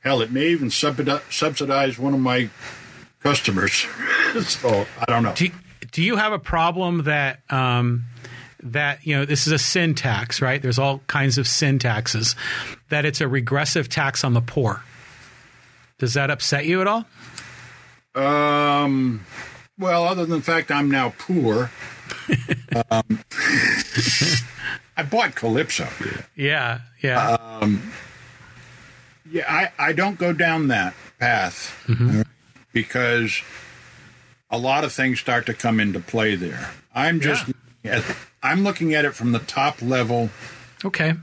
[0.00, 2.50] Hell, it may even subsidize one of my
[3.20, 3.86] customers.
[4.44, 5.34] so I don't know.
[5.34, 5.50] Do,
[5.92, 8.06] do you have a problem that um,
[8.64, 10.60] that you know this is a sin tax, right?
[10.60, 12.34] There's all kinds of sin taxes.
[12.88, 14.82] That it's a regressive tax on the poor.
[16.00, 17.06] Does that upset you at all?
[18.16, 19.24] Um,
[19.80, 21.70] well, other than the fact I'm now poor,
[22.90, 23.20] um,
[24.96, 25.88] I bought Calypso.
[26.36, 27.36] Yeah, yeah.
[29.30, 32.24] Yeah, I, I don't go down that path uh,
[32.72, 33.40] because
[34.50, 36.70] a lot of things start to come into play there.
[36.94, 37.46] I'm just
[37.84, 37.98] Yeah.
[37.98, 40.30] at, I'm looking at it from the top level.
[40.84, 41.14] okay.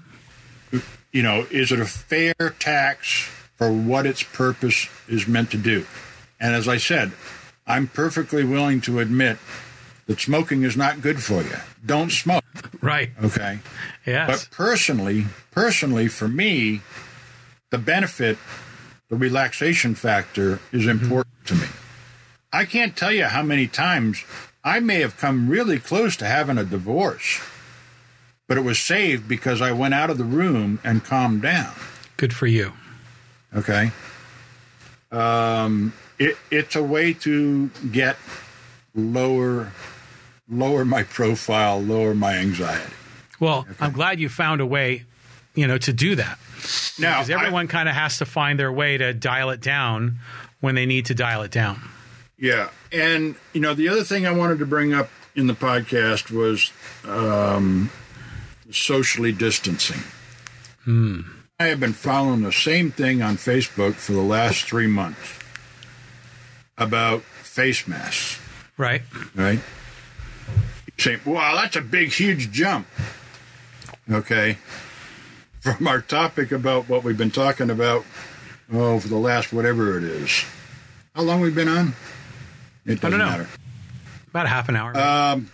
[1.11, 5.85] You know, is it a fair tax for what its purpose is meant to do?
[6.39, 7.11] And as I said,
[7.65, 9.37] I'm perfectly willing to admit
[10.07, 11.57] that smoking is not good for you.
[11.85, 12.43] Don't smoke,
[12.81, 13.11] Right.
[13.23, 13.59] okay?
[14.05, 14.45] Yes.
[14.45, 16.81] But personally, personally, for me,
[17.69, 18.37] the benefit,
[19.09, 21.67] the relaxation factor is important to me.
[22.51, 24.23] I can't tell you how many times
[24.63, 27.39] I may have come really close to having a divorce,
[28.47, 31.73] but it was saved because I went out of the room and calmed down.
[32.15, 32.73] Good for you.
[33.53, 33.91] Okay.
[35.11, 38.17] Um, it, it's a way to get
[38.95, 39.71] lower,
[40.49, 42.93] lower my profile, lower my anxiety.
[43.39, 45.03] Well, I'm glad you found a way,
[45.53, 46.39] you know, to do that.
[46.99, 50.19] Now, Because everyone kind of has to find their way to dial it down
[50.59, 51.81] when they need to dial it down.
[52.39, 56.31] Yeah, and you know the other thing I wanted to bring up in the podcast
[56.31, 56.71] was
[57.05, 57.89] um,
[58.71, 60.01] socially distancing.
[61.59, 65.39] I have been following the same thing on Facebook for the last three months
[66.77, 68.39] about face masks.
[68.77, 69.01] Right.
[69.35, 69.59] Right?
[70.97, 72.87] Say, "Wow, that's a big, huge jump."
[74.11, 74.57] Okay.
[75.61, 78.05] from our topic about what we've been talking about,
[78.71, 80.45] oh, for the last whatever it is.
[81.13, 81.93] How long we've been on?
[82.85, 83.25] It I don't doesn't know.
[83.25, 83.49] matter.
[84.29, 84.97] About a half an hour.
[84.97, 85.49] Um,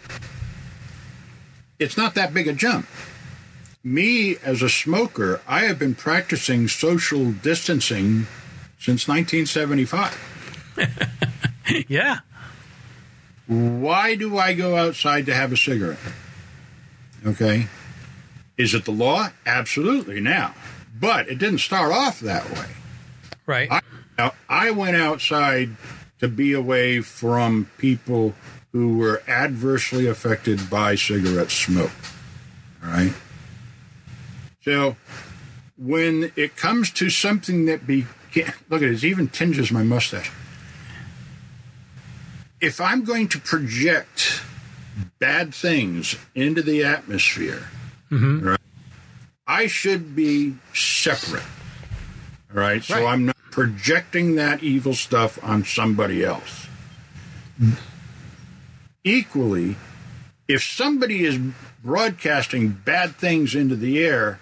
[1.79, 2.85] it's not that big a jump.
[3.83, 8.27] Me, as a smoker, I have been practicing social distancing
[8.79, 11.85] since 1975.
[11.87, 12.19] yeah.
[13.47, 15.99] Why do I go outside to have a cigarette?
[17.25, 17.67] Okay.
[18.57, 19.29] Is it the law?
[19.45, 20.53] Absolutely now.
[20.99, 22.67] But it didn't start off that way.
[23.45, 23.71] Right.
[23.71, 23.81] I,
[24.17, 25.75] now, I went outside
[26.19, 28.33] to be away from people
[28.71, 31.91] who were adversely affected by cigarette smoke.
[32.83, 33.13] All right.
[34.63, 34.95] So
[35.77, 40.31] when it comes to something that be look at it, it even tinges my mustache.
[42.63, 44.41] If I'm going to project
[45.19, 47.67] bad things into the atmosphere,
[48.09, 48.47] mm-hmm.
[48.47, 48.59] right,
[49.45, 51.43] I should be separate.
[52.49, 52.81] All right.
[52.81, 56.67] So I'm not projecting that evil stuff on somebody else.
[59.03, 59.75] Equally,
[60.47, 61.37] if somebody is
[61.83, 64.39] broadcasting bad things into the air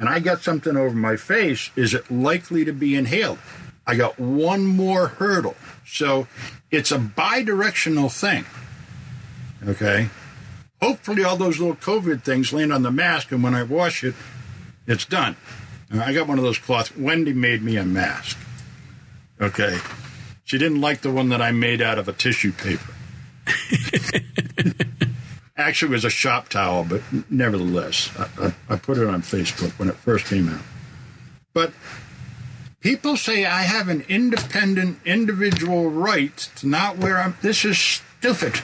[0.00, 3.38] and I got something over my face, is it likely to be inhaled?
[3.86, 5.56] I got one more hurdle.
[5.86, 6.26] So
[6.70, 8.44] it's a bi directional thing.
[9.66, 10.08] Okay.
[10.80, 14.14] Hopefully, all those little COVID things land on the mask, and when I wash it,
[14.86, 15.36] it's done.
[15.92, 16.96] I got one of those cloths.
[16.96, 18.38] Wendy made me a mask.
[19.40, 19.78] Okay.
[20.44, 22.92] She didn't like the one that I made out of a tissue paper.
[25.56, 29.78] Actually, it was a shop towel, but nevertheless, I, I, I put it on Facebook
[29.78, 30.62] when it first came out.
[31.52, 31.72] But
[32.82, 37.34] people say I have an independent, individual right to not wear a.
[37.40, 38.60] This is stupid.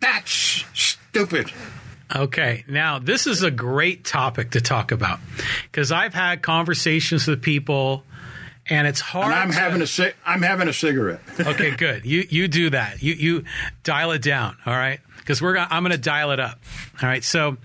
[0.00, 1.50] That's stupid.
[2.14, 5.20] Okay, now this is a great topic to talk about
[5.70, 8.02] because I've had conversations with people,
[8.68, 9.26] and it's hard.
[9.26, 11.20] And I'm to- having a ci- I'm having a cigarette.
[11.40, 12.04] okay, good.
[12.04, 13.02] You you do that.
[13.02, 13.44] You you
[13.84, 14.56] dial it down.
[14.66, 16.58] All right, because we're gonna, I'm going to dial it up.
[17.00, 17.22] All right.
[17.22, 17.58] So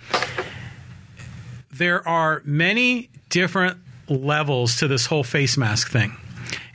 [1.71, 6.15] there are many different levels to this whole face mask thing,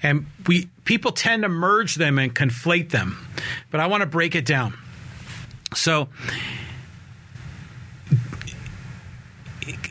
[0.03, 3.17] and we people tend to merge them and conflate them.
[3.71, 4.77] But I want to break it down.
[5.75, 6.09] So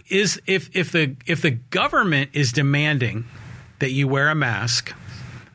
[0.10, 3.26] is if if the if the government is demanding
[3.80, 4.94] that you wear a mask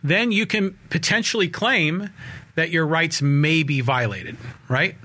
[0.04, 2.10] then you can potentially claim
[2.54, 4.36] that your rights may be violated,
[4.68, 4.96] right?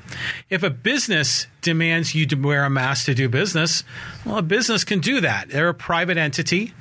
[0.50, 3.84] If a business demands you to wear a mask to do business,
[4.26, 5.50] well, a business can do that.
[5.50, 6.74] They're a private entity,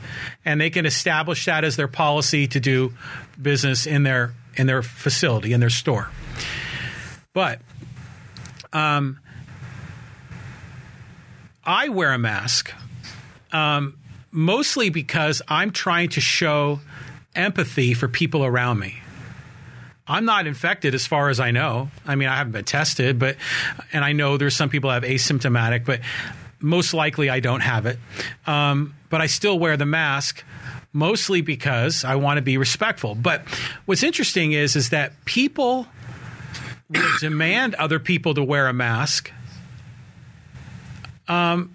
[0.45, 2.93] and they can establish that as their policy to do
[3.41, 6.11] business in their in their facility in their store.
[7.33, 7.61] But
[8.73, 9.21] um,
[11.65, 12.73] I wear a mask
[13.53, 13.97] um,
[14.31, 16.81] mostly because I'm trying to show
[17.35, 19.01] empathy for people around me.
[20.09, 21.91] I'm not infected as far as I know.
[22.07, 23.37] I mean, I haven't been tested, but
[23.93, 26.01] and I know there's some people have asymptomatic, but
[26.61, 27.99] most likely I don't have it.
[28.47, 30.45] Um, but I still wear the mask
[30.93, 33.15] mostly because I want to be respectful.
[33.15, 33.43] But
[33.85, 35.87] what's interesting is is that people
[36.89, 39.31] will demand other people to wear a mask
[41.29, 41.75] um,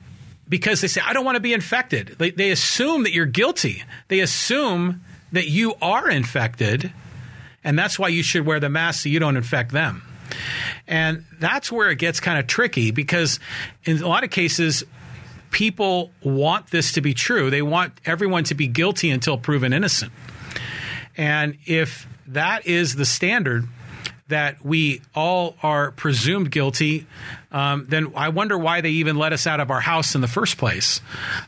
[0.50, 2.16] because they say, I don't want to be infected.
[2.18, 3.84] They, they assume that you're guilty.
[4.08, 6.92] They assume that you are infected,
[7.64, 10.04] and that's why you should wear the mask so you don't infect them.
[10.88, 13.40] And that's where it gets kind of tricky because
[13.84, 14.84] in a lot of cases,
[15.52, 17.50] people want this to be true.
[17.50, 20.12] They want everyone to be guilty until proven innocent.
[21.16, 23.68] And if that is the standard,
[24.30, 27.06] that we all are presumed guilty,
[27.52, 30.28] um, then I wonder why they even let us out of our house in the
[30.28, 31.02] first place.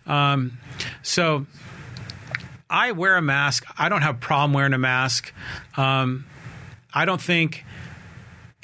[0.05, 0.59] Um,
[1.01, 1.47] so
[2.69, 3.65] I wear a mask.
[3.77, 5.33] I don't have a problem wearing a mask.
[5.77, 6.25] Um,
[6.93, 7.65] I don't think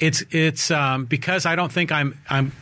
[0.00, 2.52] it's it's um, because I don't think I'm I'm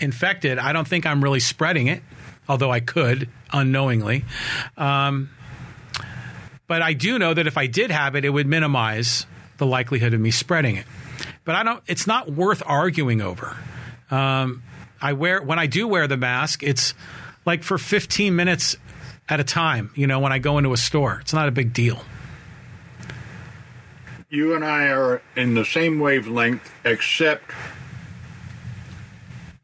[0.00, 0.58] infected.
[0.58, 2.02] I don't think I'm really spreading it,
[2.48, 4.24] although I could unknowingly.
[4.76, 5.30] Um,
[6.66, 9.26] but I do know that if I did have it, it would minimize
[9.58, 10.84] the likelihood of me spreading it.
[11.44, 11.82] But I don't.
[11.86, 13.56] It's not worth arguing over.
[14.10, 14.62] Um,
[15.00, 16.62] I wear when I do wear the mask.
[16.62, 16.92] It's
[17.44, 18.76] like for 15 minutes
[19.28, 19.90] at a time.
[19.94, 22.02] You know, when I go into a store, it's not a big deal.
[24.28, 27.52] You and I are in the same wavelength, except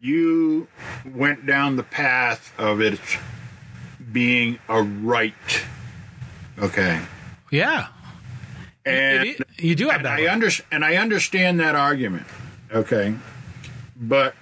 [0.00, 0.68] you
[1.04, 3.00] went down the path of it
[4.12, 5.34] being a right.
[6.58, 7.00] Okay.
[7.50, 7.88] Yeah,
[8.84, 10.18] And It- you do have that.
[10.18, 12.26] I under, and I understand that argument.
[12.72, 13.14] Okay.
[13.96, 14.34] But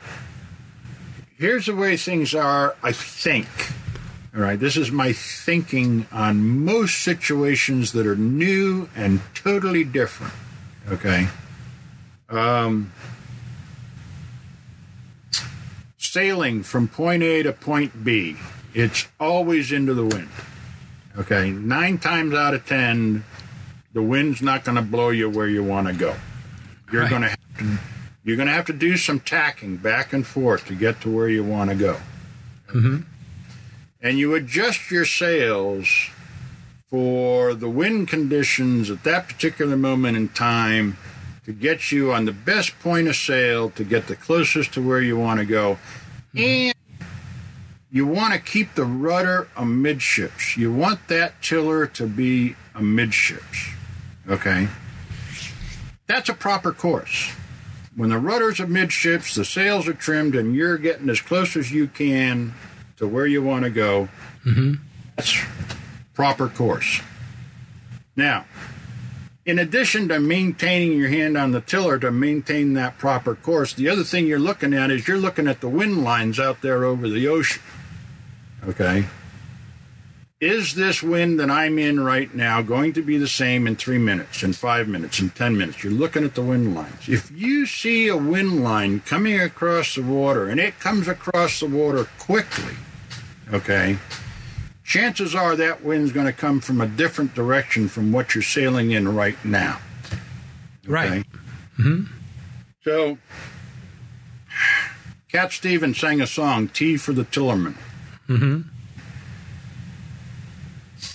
[1.37, 3.49] here's the way things are, I think.
[4.35, 10.33] All right, this is my thinking on most situations that are new and totally different.
[10.89, 11.27] Okay.
[12.29, 12.93] Um,
[15.99, 18.37] sailing from point A to point B,
[18.73, 20.29] it's always into the wind.
[21.19, 23.25] Okay, nine times out of ten,
[23.93, 26.15] the wind's not going to blow you where you want to go.
[26.93, 27.11] You're Right.
[27.11, 27.79] going to have to,
[28.23, 31.29] you're going to have to do some tacking back and forth to get to where
[31.29, 31.97] you want to go.
[34.03, 36.09] And you adjust your sails
[36.89, 40.97] for the wind conditions at that particular moment in time
[41.45, 45.03] to get you on the best point of sail to get the closest to where
[45.03, 45.79] you want to go.
[46.35, 46.39] Mm-hmm.
[46.39, 46.75] And
[47.91, 50.57] you want to keep the rudder amidships.
[50.57, 53.71] You want that tiller to be amidships.
[54.29, 54.69] Okay?
[56.07, 57.33] That's a proper course.
[57.95, 61.89] When the rudder's amidships, the sails are trimmed, and you're getting as close as you
[61.89, 62.55] can
[63.01, 64.09] to where you want to go,
[64.47, 64.75] mm-hmm.
[65.17, 65.37] that's
[66.15, 67.01] proper course.
[68.15, 68.45] Now,
[69.47, 73.89] in addition to maintaining your hand on the tiller to maintain that proper course, the
[73.89, 77.09] other thing you're looking at is you're looking at the wind lines out there over
[77.09, 77.63] the ocean.
[78.69, 79.07] Okay.
[80.41, 83.99] Is this wind that I'm in right now going to be the same in three
[83.99, 85.83] minutes, in five minutes, in 10 minutes?
[85.83, 87.09] You're looking at the wind lines.
[87.09, 91.67] If you see a wind line coming across the water and it comes across the
[91.67, 92.77] water quickly,
[93.53, 93.99] okay,
[94.85, 98.91] chances are that wind's going to come from a different direction from what you're sailing
[98.91, 99.81] in right now.
[100.87, 101.25] Right.
[101.81, 102.05] Okay?
[102.83, 103.19] So,
[105.31, 107.77] Cat Stevens sang a song, Tea for the Tillerman.
[108.29, 108.63] Mm-hmm.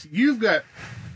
[0.10, 0.64] You've got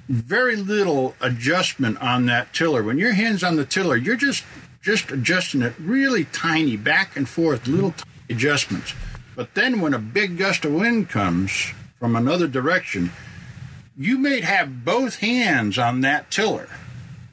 [0.10, 2.84] very little adjustment on that tiller.
[2.84, 4.44] When your hand's on the tiller, you're just
[4.82, 8.94] just adjusting it really tiny, back and forth, little tiny adjustments.
[9.40, 13.14] But then when a big gust of wind comes from another direction,
[13.98, 16.68] you may have both hands on that tiller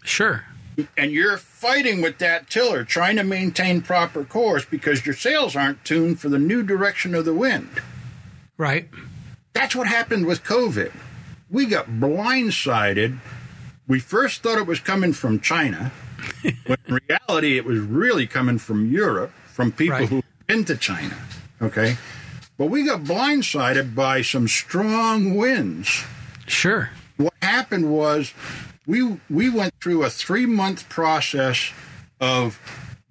[0.05, 0.45] Sure.
[0.97, 5.85] and you're fighting with that tiller trying to maintain proper course because your sails aren't
[5.85, 7.83] tuned for the new direction of the wind.
[8.57, 8.89] Right.
[9.53, 10.93] That's what happened with COVID.
[11.51, 13.19] We got blindsided.
[13.89, 15.91] We first thought it was coming from China,
[16.67, 20.09] when in reality it was really coming from Europe, from people Right.
[20.09, 21.17] who've been to China.
[21.61, 21.97] Okay?
[22.59, 26.05] But we got blindsided by some strong winds
[26.47, 26.91] Sure.
[27.17, 28.33] what happened was
[28.87, 31.73] we we went through a three month process
[32.21, 32.59] of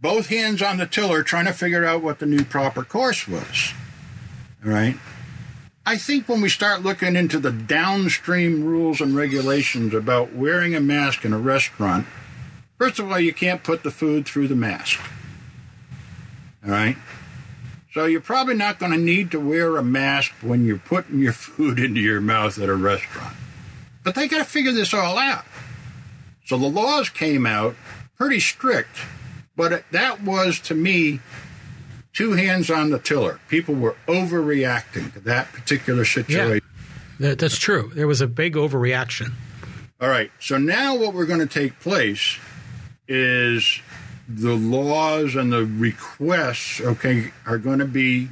[0.02, 3.74] both hands on the tiller trying to figure out what the new proper course was.
[4.64, 4.98] All right.
[5.86, 10.80] I think when we start looking into the downstream rules and regulations about wearing a
[10.80, 12.08] mask in a restaurant,
[12.80, 15.00] first of all, you can't put the food through the mask.
[16.66, 16.98] All right.
[17.96, 21.32] So you're probably not going to need to wear a mask when you're putting your
[21.34, 23.38] food into your mouth at a restaurant.
[24.04, 25.46] But they got to figure this all out.
[26.46, 27.74] So the laws came out
[28.18, 28.98] pretty strict,
[29.56, 31.22] but that was to me
[32.12, 33.40] two hands on the tiller.
[33.48, 36.68] People were overreacting to that particular situation.
[37.22, 37.92] That, that's true.
[37.96, 39.32] There was a big overreaction.
[40.02, 40.32] All right.
[40.42, 42.38] So now what we're going to take place
[43.08, 43.80] is
[44.28, 48.30] the laws and the requests, okay, are going to be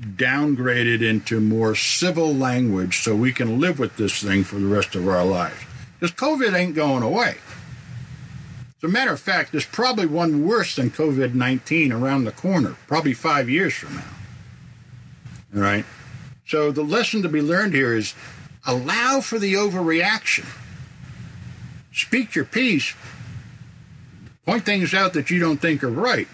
[0.00, 4.94] downgraded into more civil language so we can live with this thing for the rest
[4.94, 5.60] of our lives.
[5.98, 7.36] Because COVID ain't going away.
[8.78, 12.76] As a matter of fact, there's probably one worse than COVID 19 around the corner,
[12.86, 14.04] probably five years from now.
[15.54, 15.84] All right.
[16.46, 18.14] So the lesson to be learned here is
[18.66, 20.46] allow for the overreaction.
[21.92, 22.94] Speak your piece.
[24.50, 26.26] Point things out that you don't think are right,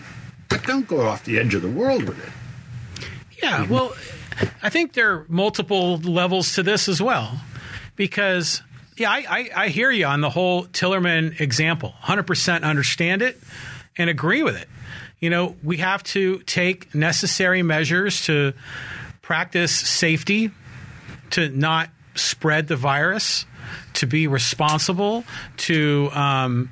[0.49, 2.33] but don't go off the edge of the world with it.
[3.43, 3.95] Yeah, well,
[4.63, 7.39] I think there are multiple levels to this as well,
[7.95, 8.63] because
[8.97, 11.91] yeah, I, I, I hear you on the whole Tillerman example.
[11.91, 13.39] Hundred percent understand it
[13.99, 14.71] and agree with it.
[15.21, 18.55] You know, we have to take necessary measures to
[19.21, 20.53] practice safety,
[21.33, 23.45] to not spread the virus,
[23.93, 25.25] to be responsible,
[25.59, 26.71] to um,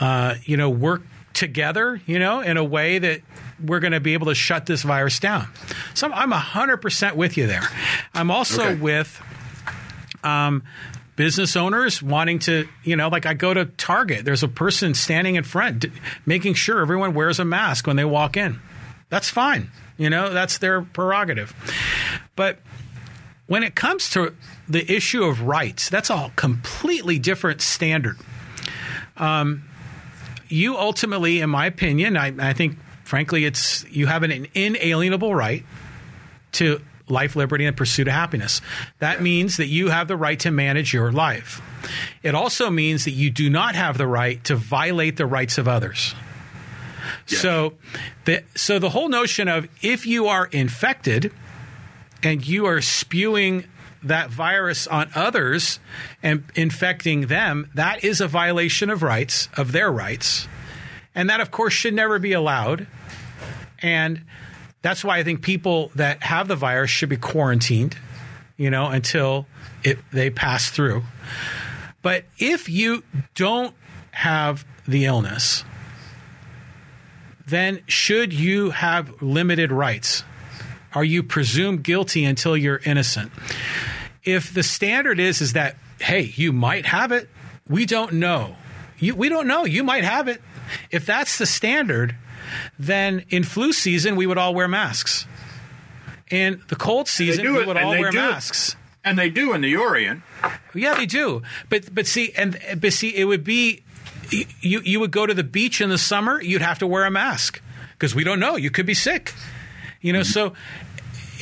[0.00, 3.20] uh, you know work together, you know, in a way that
[3.64, 5.46] we're going to be able to shut this virus down.
[5.94, 7.62] So I'm 100% with you there.
[8.14, 8.74] I'm also Okay.
[8.80, 9.22] with
[10.24, 10.64] um,
[11.14, 15.36] business owners wanting to, you know, like I go to Target, there's a person standing
[15.36, 15.92] in front d-
[16.26, 18.58] making sure everyone wears a mask when they walk in.
[19.08, 19.70] That's fine.
[19.98, 21.54] You know, that's their prerogative.
[22.34, 22.58] But
[23.46, 24.34] when it comes to
[24.68, 28.16] the issue of rights, that's a completely different standard.
[29.16, 29.64] Um,
[30.50, 35.64] you ultimately, in my opinion, I, I think, frankly, it's you have an inalienable right
[36.52, 38.60] to life, liberty, and pursuit of happiness.
[38.98, 41.60] That means that you have the right to manage your life.
[42.22, 45.66] It also means that you do not have the right to violate the rights of
[45.66, 46.14] others.
[47.26, 47.74] So,
[48.24, 51.32] the so the whole notion of if you are infected
[52.22, 53.64] and you are spewing
[54.02, 55.78] that virus on others
[56.22, 60.48] and infecting them, that is a violation of rights, of their rights.
[61.14, 62.86] And that, of course, should never be allowed.
[63.80, 64.22] And
[64.82, 67.96] that's why I think people that have the virus should be quarantined,
[68.56, 69.46] you know, until
[69.84, 71.02] it, they pass through.
[72.02, 73.02] But if you
[73.34, 73.74] don't
[74.12, 75.64] have the illness,
[77.46, 80.24] then should you have limited rights?
[80.94, 83.32] Are you presumed guilty until you're innocent?
[84.24, 87.28] If the standard is is that hey, you might have it,
[87.68, 88.56] we don't know.
[88.98, 89.64] You, we don't know.
[89.64, 90.40] You might have it.
[90.90, 92.16] If that's the standard,
[92.78, 95.26] then in flu season we would all wear masks.
[96.30, 98.22] In the cold season we would and all wear do it.
[98.22, 98.76] masks.
[99.02, 100.22] And they do in the Orient.
[100.74, 101.42] Yeah, they do.
[101.68, 103.82] But but see, and but see, it would be
[104.30, 107.10] you you would go to the beach in the summer, you'd have to wear a
[107.10, 107.60] mask
[107.92, 108.56] because we don't know.
[108.56, 109.32] You could be sick.
[110.00, 110.54] You know, so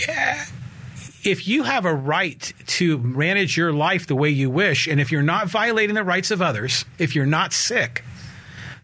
[0.06, 0.44] yeah,
[1.24, 5.12] if you have a right to manage your life the way you wish, and if
[5.12, 8.04] you're not violating the rights of others, if you're not sick,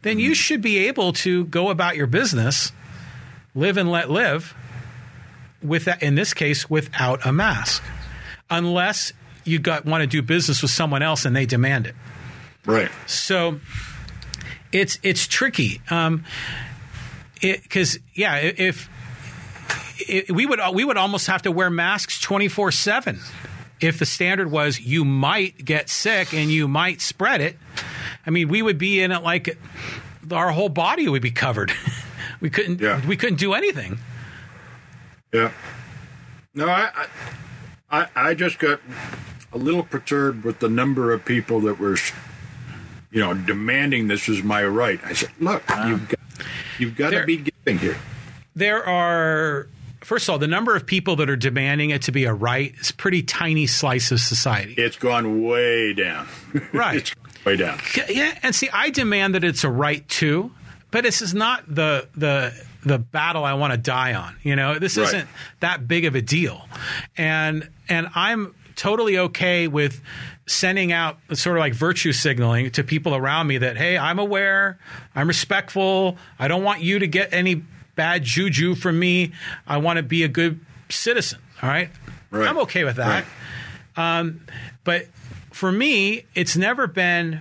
[0.03, 2.73] then you should be able to go about your business,
[3.55, 4.55] live and let live,
[5.63, 7.83] with that, in this case, without a mask,
[8.51, 9.13] unless
[9.45, 11.95] you got want to do business with someone else and they demand it.
[12.67, 12.91] Right.
[13.07, 13.61] So
[14.73, 16.25] it's it's tricky um,
[17.41, 18.89] because yeah, if
[19.99, 23.21] it, we would we would almost have to wear masks twenty four seven
[23.81, 27.59] if the standard was you might get sick and you might spread it.
[28.27, 29.59] I mean, we would be in it like
[30.33, 31.73] our whole body would be covered.
[32.41, 33.05] we couldn't Yeah.
[33.07, 33.99] we couldn't do anything.
[35.33, 35.51] Yeah.
[36.55, 37.07] No, I,
[37.91, 38.81] I, I, just got
[39.53, 41.97] a little perturbed with the number of people that were,
[43.11, 45.01] you know, demanding this is my right.
[45.05, 46.21] I said, look, you've got,
[46.79, 47.97] you've got There- to be giving here.
[48.55, 49.67] There are
[50.05, 52.75] first of all the number of people that are demanding it to be a right
[52.81, 54.75] is a pretty tiny slice of society.
[54.77, 56.29] It's gone way down.
[56.73, 56.97] Right.
[56.99, 57.79] it's way down.
[58.09, 60.53] Yeah, and see, I demand that it's a right too,
[60.91, 62.53] but this is not the the
[62.85, 64.37] the battle I want to die on.
[64.43, 65.07] You know, this Right.
[65.09, 65.29] isn't
[65.61, 66.69] that big of a deal,
[67.17, 70.01] and and I'm totally okay with
[70.47, 74.79] sending out sort of like virtue signaling to people around me that hey, I'm aware,
[75.15, 77.63] I'm respectful, I don't want you to get any
[77.95, 79.33] bad juju from me.
[79.67, 81.41] I want to be a good citizen.
[81.63, 81.91] All right,
[82.31, 82.49] Right.
[82.49, 83.25] I'm okay with that.
[83.97, 84.41] Um,
[84.83, 85.07] but
[85.53, 87.41] for me, it's never been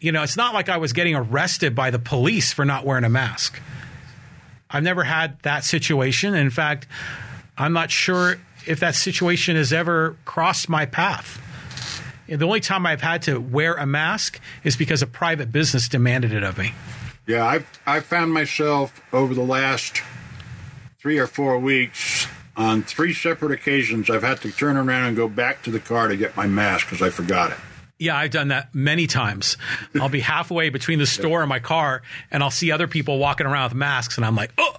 [0.00, 3.04] you know, it's not like I was getting arrested by the police for not wearing
[3.04, 3.60] a mask.
[4.70, 6.34] I've never had that situation.
[6.34, 6.86] In fact,
[7.56, 11.42] I'm not sure if that situation has ever crossed my path.
[12.28, 16.32] The only time I've had to wear a mask is because a private business demanded
[16.32, 16.72] it of me.
[17.28, 20.02] Yeah, I've I've found myself over the last
[20.98, 22.26] three or four weeks
[22.56, 24.08] on three separate occasions.
[24.08, 26.88] I've had to turn around and go back to the car to get my mask
[26.88, 27.58] because I forgot it.
[27.98, 29.58] Yeah, I've done that many times.
[30.00, 32.00] I'll be halfway between the store and my car,
[32.30, 34.76] and I'll see other people walking around with masks, and I'm like, oh,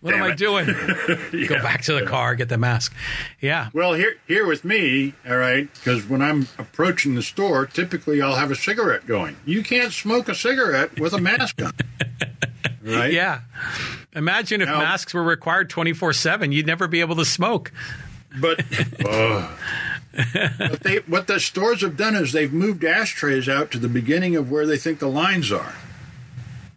[0.00, 0.66] what Damn am I it." doing?
[1.48, 2.94] Go back to the car, get the mask.
[3.40, 3.68] Yeah.
[3.72, 8.36] Well, here here with me, all right, because when I'm approaching the store, typically I'll
[8.36, 9.36] have a cigarette going.
[9.44, 11.72] You can't smoke a cigarette with a mask on,
[12.84, 13.12] right?
[13.12, 13.40] Yeah.
[14.14, 17.72] Imagine if Now- masks were required 24 7, you'd never be able to smoke.
[18.40, 18.60] But,
[19.04, 19.48] uh,
[20.58, 24.36] but they, what the stores have done is they've moved ashtrays out to the beginning
[24.36, 25.74] of where they think the lines are.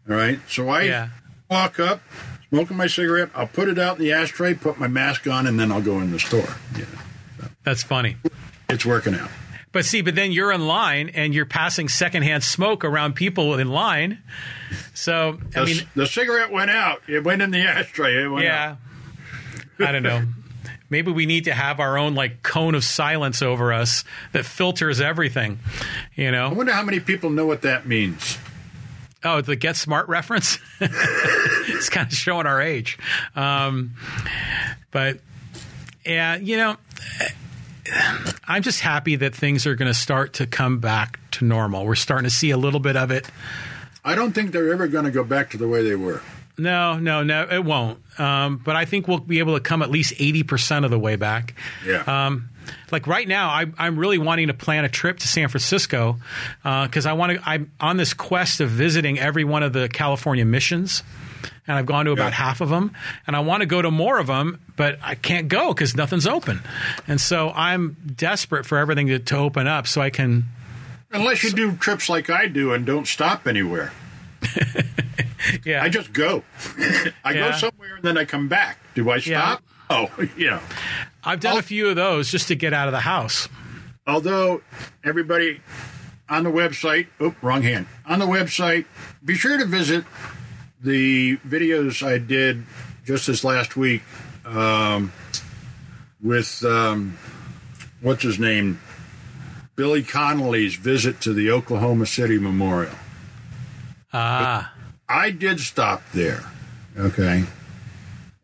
[0.10, 1.10] All right, so I Yeah.
[1.50, 2.02] walk up,
[2.52, 3.30] smoking my cigarette.
[3.34, 6.00] I'll put it out in the ashtray, put my mask on, and then I'll go
[6.02, 6.56] in the store.
[6.78, 6.86] Yeah,
[7.64, 8.18] That's funny.
[8.70, 9.30] it's working out.
[9.72, 13.70] But see, but then you're in line and you're passing secondhand smoke around people in
[13.70, 14.20] line.
[14.94, 17.02] So, I The, mean, the cigarette went out.
[17.08, 18.22] It went in the ashtray.
[18.22, 18.78] It went out.
[19.80, 19.88] yeah.
[19.88, 20.24] I don't know.
[20.90, 25.00] Maybe we need to have our own like cone of silence over us that filters
[25.00, 25.60] everything.
[26.16, 26.48] You know.
[26.48, 28.38] I wonder how many people know what that means.
[29.24, 30.58] Oh, the Get Smart reference.
[30.80, 32.98] it's kind of showing our age.
[33.36, 33.96] Um,
[34.90, 35.20] but
[36.06, 36.78] yeah, you know,
[38.48, 41.86] I'm just happy that things are going to start to come back to normal.
[41.86, 43.28] We're starting to see a little bit of it.
[44.04, 46.22] I don't think they're ever going to go back to the way they were.
[46.58, 48.00] No, no, no, it won't.
[48.20, 51.16] Um, but I think we'll be able to come at least 80% of the way
[51.16, 51.56] back.
[51.86, 52.04] Yeah.
[52.06, 52.50] Um,
[52.92, 56.18] like right now, I, I'm really wanting to plan a trip to San Francisco
[56.64, 57.50] uh, because I want to.
[57.50, 61.04] I'm on this quest of visiting every one of the California missions,
[61.68, 62.44] and I've gone to about Yeah.
[62.46, 62.92] half of them,
[63.28, 66.28] and I want to go to more of them, but I can't go because nothing's
[66.28, 66.62] open,
[67.08, 70.46] and so I'm desperate for everything to, to open up so I can.
[71.14, 73.92] Unless you do trips like I do and don't stop anywhere.
[75.66, 76.44] Yeah, I just go.
[77.24, 77.52] I Yeah.
[77.52, 78.78] go somewhere and then I come back.
[78.94, 79.64] Do I stop?
[79.90, 80.60] Oh, you know.
[81.24, 83.48] I've done a few of those just to get out of the house.
[84.08, 84.62] Although
[85.04, 85.62] everybody
[86.28, 87.86] on the website, oh, wrong hand.
[88.06, 88.86] On the website,
[89.24, 90.06] be sure to visit
[90.82, 92.64] the videos I did
[93.06, 94.02] just this last week
[94.46, 95.12] um,
[96.22, 97.18] with um,
[98.02, 98.80] what's his name,
[99.76, 102.96] Billy Connolly's visit to the Oklahoma City Memorial.
[104.14, 104.74] Ah,
[105.08, 106.44] I did stop there.
[106.98, 107.44] Okay.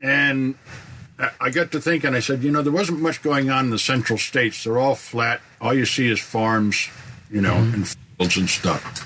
[0.01, 0.55] And
[1.19, 3.71] I- I got to thinking, I said, you know, there wasn't much going on in
[3.71, 4.63] the central states.
[4.63, 5.41] They're all flat.
[5.59, 6.89] All you see is farms,
[7.31, 7.87] you know, and
[8.17, 9.03] fields and stuff.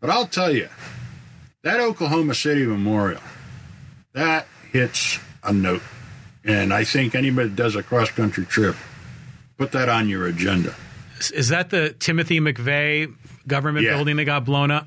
[0.00, 0.68] But I'll tell you,
[1.62, 3.20] that Oklahoma City Memorial,
[4.12, 5.82] that hits a note.
[6.44, 8.76] And I think anybody that does a cross country trip,
[9.58, 10.74] put that on your agenda.
[11.18, 13.12] Is- is that the Timothy McVeigh
[13.46, 13.94] government Yeah.
[13.94, 14.86] building that got blown up?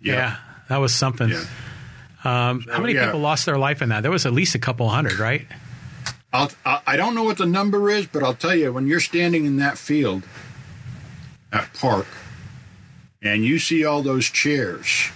[0.00, 0.36] Yeah,
[0.68, 1.28] that was something.
[1.30, 1.44] Yeah.
[2.24, 3.06] Um, how many yeah.
[3.06, 4.00] people lost their life in that?
[4.02, 5.46] There was at least a couple hundred, right?
[6.34, 9.00] I'll, I I don't know what the number is, but I'll tell you, when you're
[9.00, 10.24] standing in that field
[11.52, 12.08] at park
[13.22, 15.10] and you see all those chairs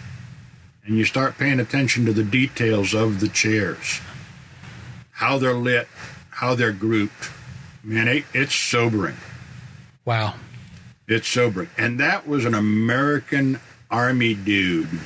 [0.85, 4.01] and you start paying attention to the details of the chairs,
[5.11, 5.89] how they're lit,
[6.31, 7.31] how they're grouped,
[7.83, 9.16] man, it, it's sobering.
[10.05, 10.35] Wow.
[11.09, 11.69] It's sobering.
[11.77, 13.61] And that was an American
[13.91, 15.01] Army dude.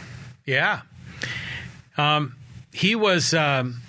[0.45, 0.83] Yeah.
[1.97, 2.37] Um,
[2.73, 3.81] he was um,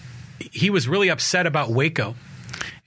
[0.52, 2.16] he was really upset about Waco,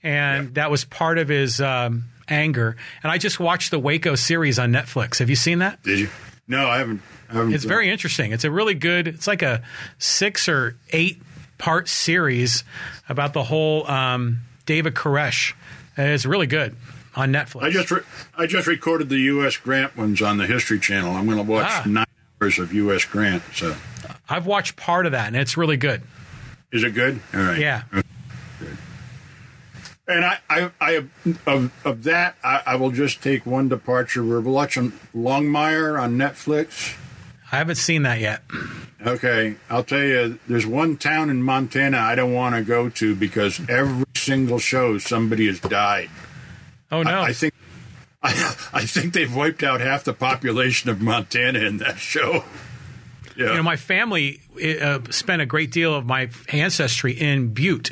[0.03, 2.75] and that was part of his um, anger.
[3.03, 5.19] And I just watched the Waco series on Netflix.
[5.19, 5.81] Have you seen that?
[5.83, 6.09] Did you?
[6.47, 7.01] No, I haven't.
[7.29, 8.31] I haven't It's very interesting.
[8.31, 9.07] It's a really good.
[9.07, 9.61] It's like a
[9.97, 11.21] six or eight
[11.57, 12.63] part series
[13.09, 15.53] about the whole um, David Koresh.
[15.97, 16.75] And It's really good
[17.15, 17.63] on Netflix.
[17.63, 18.03] I just re-
[18.37, 19.57] I just recorded the U.S.
[19.57, 21.15] Grant ones on the History Channel.
[21.15, 21.83] I'm going to watch Ah.
[21.85, 22.05] nine
[22.41, 23.03] hours of U.S.
[23.05, 23.41] Grant.
[23.53, 23.75] So,
[24.29, 26.03] I've watched part of that, and it's really good.
[26.71, 27.19] Is it good?
[27.33, 27.59] All right.
[27.59, 27.83] Yeah.
[30.09, 31.03] And I, I, I
[31.45, 34.23] of, of that, I, I will just take one departure.
[34.23, 36.97] We're watching Longmire on Netflix.
[37.51, 38.41] I haven't seen that yet.
[39.05, 43.15] Okay, I'll tell you, there's one town in Montana I don't want to go to
[43.15, 46.09] because every single show somebody has died.
[46.91, 47.21] Oh no!
[47.21, 47.53] I think,
[48.23, 48.31] I,
[48.73, 52.43] I think they've wiped out half the population of Montana in that show.
[53.37, 53.51] Yeah.
[53.51, 54.41] you know, my family
[54.81, 57.91] uh, spent a great deal of my ancestry in Butte.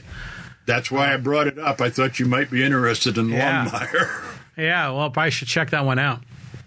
[0.65, 1.79] That's why I brought it up.
[1.81, 3.65] I thought you might be interested in Yeah.
[3.67, 4.21] Longmire.
[4.57, 6.21] Yeah, well, probably should check that one out.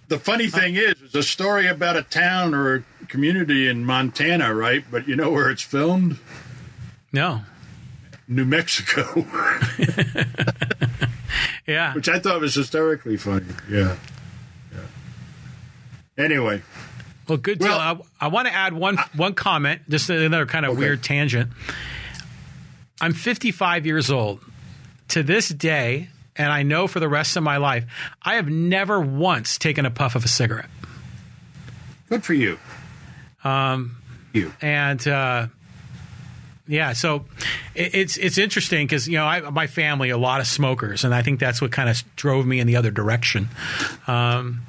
[0.09, 4.55] The funny thing is, it's a story about a town or a community in Montana,
[4.55, 4.85] right?
[4.91, 6.18] But you know where it's filmed?
[7.14, 7.41] No,
[8.29, 9.24] New Mexico,
[11.66, 13.47] yeah, which I thought was hysterically funny.
[13.70, 13.97] Yeah.
[14.70, 14.81] yeah.
[16.22, 16.62] Anyway,
[17.29, 18.07] well, good Well, deal.
[18.20, 20.81] I, I want to add one one comment, just another kind of Okay.
[20.81, 21.51] weird tangent.
[23.01, 24.41] I'm 55 years old.
[25.09, 27.85] To this day, and I know for the rest of my life,
[28.22, 30.68] I have never once taken a puff of a cigarette.
[32.11, 32.59] good for you.
[33.45, 33.97] Um,
[34.35, 34.53] you.
[34.61, 35.47] and uh,
[36.66, 37.24] yeah, so
[37.74, 41.14] it, it's it's interesting because you know I, my family a lot of smokers, and
[41.14, 43.49] I think that's what kind of drove me in the other direction.
[44.07, 44.61] Um,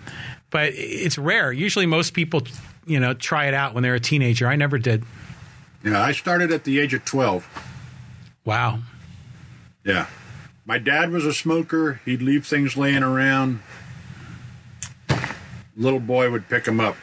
[0.49, 1.51] but it's rare.
[1.51, 2.41] Usually, most people
[2.85, 4.47] you know try it out when they're a teenager.
[4.47, 5.03] I never did.
[5.83, 7.47] Yeah, I started at the age of 12.
[8.43, 8.79] Wow.
[9.85, 10.07] Yeah.
[10.65, 12.01] My dad was a smoker.
[12.05, 13.61] He'd leave things laying around.
[15.75, 16.97] Little boy would pick them up.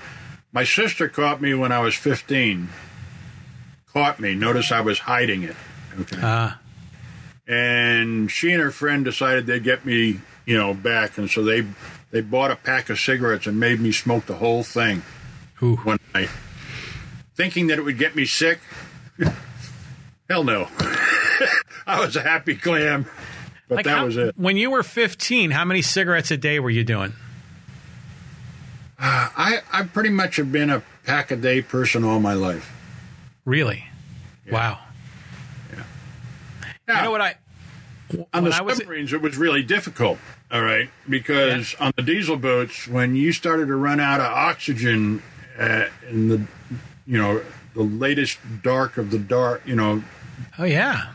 [0.53, 2.69] My sister caught me when I was 15.
[3.93, 4.35] Caught me.
[4.35, 5.57] Notice I was hiding it.
[5.99, 6.21] Okay.
[6.21, 6.51] Uh,
[7.49, 11.17] and she and her friend decided they'd get me, you know, back.
[11.17, 11.67] And so they
[12.11, 15.03] they bought a pack of cigarettes and made me smoke the whole thing
[15.63, 15.77] ooh.
[15.77, 16.31] one night,
[17.35, 18.61] thinking that it would get me sick.
[20.31, 20.69] Hell no.
[21.87, 23.07] I was a happy clam,
[23.69, 24.37] but Like that how- was it.
[24.37, 27.13] When you were 15, how many cigarettes a day were you doing?
[28.99, 32.73] Uh, I, I pretty much have been a pack a day person all my life.
[33.45, 33.85] Really?
[34.51, 34.79] Wow.
[36.89, 37.35] Now, You know what I?
[38.33, 40.19] on the I was- submarines, it was really difficult.
[40.51, 45.21] All right, because on the diesel boats, when you started to run out of oxygen
[45.59, 46.47] uh, in the,
[47.07, 47.43] you know,
[47.75, 50.05] the latest dark of the dark, you know,
[50.59, 51.11] Oh yeah.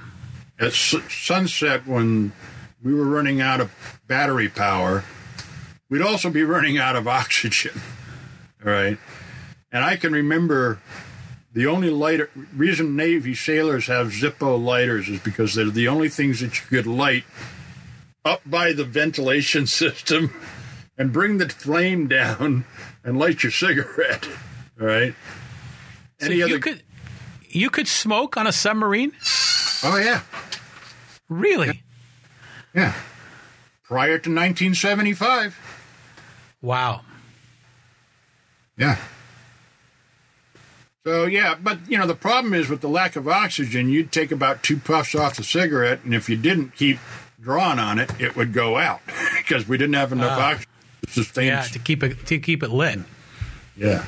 [0.60, 2.34] at s- sunset when
[2.84, 3.72] we were running out of
[4.06, 5.06] battery power,
[5.90, 7.80] we'd also be running out of oxygen.
[8.66, 8.98] All right.
[9.72, 10.80] And I can remember
[11.54, 16.42] the only lighter reason Navy sailors have Zippo lighters is because they're the only things
[16.42, 17.24] that you could light
[18.24, 20.34] up by the ventilation system
[20.98, 22.66] and bring the flame down
[23.04, 24.28] and light your cigarette.
[24.80, 25.16] All right.
[26.20, 26.84] So you could
[27.50, 29.14] you could smoke on a submarine?
[29.84, 30.22] Oh yeah.
[31.30, 31.84] Really?
[32.74, 32.94] Yeah.
[33.84, 35.58] Prior to 1975.
[36.62, 37.02] Wow.
[38.78, 38.98] Yeah.
[41.06, 44.32] So yeah, but you know the problem is with the lack of oxygen, you'd take
[44.32, 47.00] about two puffs off the cigarette, and if you didn't keep
[47.42, 49.02] drawing on it, it would go out
[49.38, 50.72] because we didn't have enough uh, oxygen
[51.06, 51.48] to sustain.
[51.48, 53.00] Yeah, to keep it to keep it lit.
[53.76, 54.06] Yeah.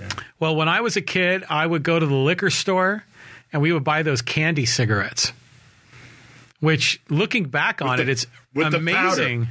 [0.00, 0.08] yeah.
[0.40, 3.04] Well, when I was a kid, I would go to the liquor store,
[3.52, 5.32] and we would buy those candy cigarettes.
[6.60, 9.48] Which, looking back on the, it, it's amazing.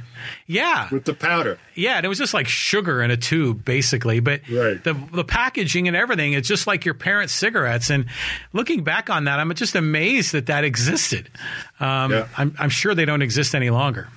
[0.48, 1.58] Yeah, with the powder.
[1.74, 4.18] Yeah, and it was just like sugar in a tube, basically.
[4.18, 4.82] But right.
[4.82, 7.90] the the packaging and everything, it's just like your parents' cigarettes.
[7.90, 8.06] And
[8.52, 11.30] looking back on that, I'm just amazed that that existed.
[11.78, 12.28] Um, yeah.
[12.36, 14.08] I'm, I'm sure they don't exist any longer.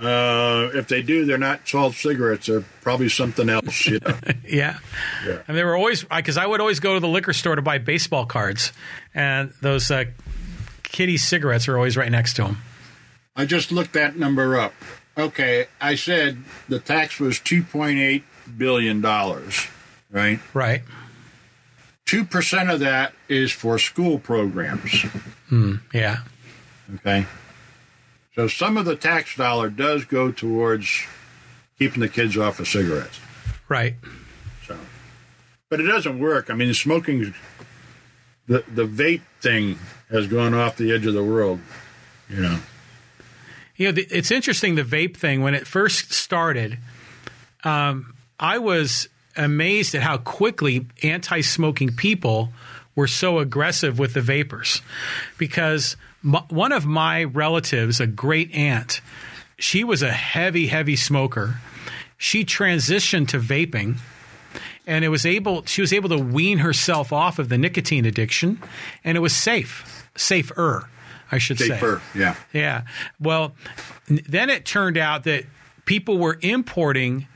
[0.00, 2.46] Uh, if they do, they're not salt cigarettes.
[2.46, 3.86] They're probably something else.
[3.86, 4.18] You know?
[4.48, 4.78] yeah.
[5.26, 5.42] yeah.
[5.46, 7.78] And they were always because I would always go to the liquor store to buy
[7.78, 8.72] baseball cards,
[9.14, 10.04] and those uh,
[10.90, 12.58] kitty cigarettes are always right next to him.
[13.36, 14.74] I just looked that number up.
[15.16, 16.38] Okay, I said
[16.68, 18.24] the tax was two point eight
[18.56, 19.66] billion dollars,
[20.10, 20.40] right?
[20.54, 20.82] Right.
[22.06, 25.02] Two percent of that is for school programs.
[25.48, 25.76] Hmm.
[25.92, 26.18] Yeah.
[26.96, 27.26] Okay.
[28.34, 31.02] So some of the tax dollar does go towards
[31.78, 33.20] keeping the kids off of cigarettes.
[33.68, 33.94] Right.
[34.66, 34.76] So,
[35.68, 36.50] but it doesn't work.
[36.50, 37.34] I mean, smoking,
[38.50, 39.78] the the vape thing
[40.10, 41.60] has gone off the edge of the world.
[42.28, 42.58] You know.
[43.76, 46.76] You know, it's interesting the vape thing when it first started.
[47.64, 52.52] Um, I was amazed at how quickly anti-smoking people
[52.94, 54.82] were so aggressive with the vapors,
[55.38, 59.00] because m- one of my relatives, a great aunt,
[59.58, 61.60] she was a heavy, heavy smoker.
[62.18, 63.98] She transitioned to vaping
[64.86, 68.60] and it was able she was able to wean herself off of the nicotine addiction
[69.04, 70.88] and it was safe safer,
[71.32, 72.20] I should safer, say.
[72.20, 72.36] yeah.
[72.52, 72.82] Yeah.
[73.18, 73.54] Well,
[74.08, 75.44] n- then it turned out that
[75.84, 77.26] people were importing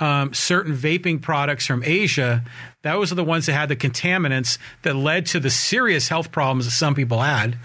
[0.00, 2.42] um, certain vaping products from Asia.
[2.82, 6.64] Those are the ones that had the contaminants that led to the serious health problems
[6.64, 7.56] that some people had.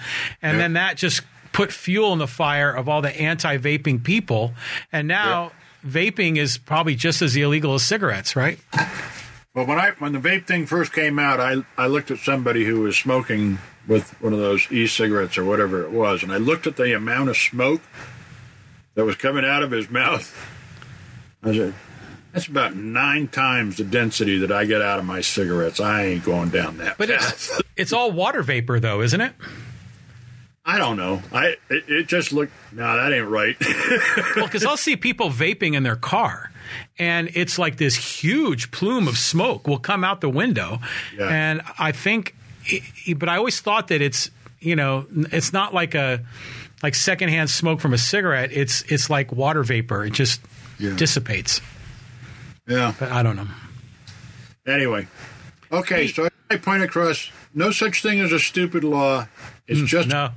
[0.42, 0.64] And yeah.
[0.64, 1.22] then that just
[1.52, 4.54] put fuel in the fire of all the anti vaping people.
[4.92, 5.52] And now
[5.84, 5.90] yeah.
[5.90, 8.60] vaping is probably just as illegal as cigarettes, right?
[9.58, 12.64] Well, when I when the vape thing first came out, I I looked at somebody
[12.64, 16.68] who was smoking with one of those e-cigarettes or whatever it was, and I looked
[16.68, 17.82] at the amount of smoke
[18.93, 20.32] that was coming out of his mouth.
[21.41, 21.74] I said,
[22.34, 25.80] "That's about nine times the density that I get out of my cigarettes.
[25.80, 29.34] I ain't going down that." But it's, it's all water vapor, though, isn't it?
[30.68, 31.24] I don't know.
[31.34, 32.53] I it, it just looked.
[32.72, 33.55] No, that ain't right.
[34.36, 36.51] well, because I'll see people vaping in their car,
[36.97, 40.80] and it's like this huge plume of smoke will come out the window,
[41.18, 41.28] yeah.
[41.30, 42.36] and I think
[43.15, 46.22] but I always thought that it's you know it's not like a
[46.84, 48.51] like secondhand smoke from a cigarette.
[48.51, 50.05] It's it's like water vapor.
[50.05, 50.41] It just
[50.80, 50.95] yeah.
[50.95, 51.61] dissipates.
[52.68, 53.47] Yeah, but I don't know.
[54.65, 55.07] Anyway,
[55.72, 56.07] okay.
[56.07, 57.32] So I point across.
[57.53, 59.28] No such thing as a stupid law.
[59.68, 60.30] It's mm, just no.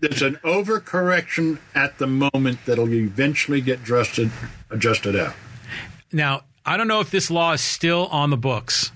[0.00, 4.30] there's an overcorrection at the moment that'll eventually get adjusted
[4.68, 5.34] adjusted out.
[6.12, 8.92] Now I don't know if this law is still on the books.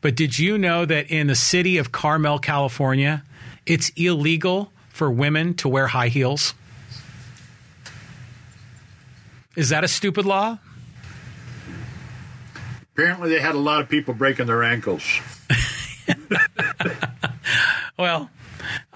[0.00, 3.24] But did you know that in the city of Carmel, California,
[3.66, 6.54] it's illegal for women to wear high heels?
[9.56, 10.58] Is that a stupid law?
[12.92, 15.04] Apparently, they had a lot of people breaking their ankles.
[17.98, 18.30] well,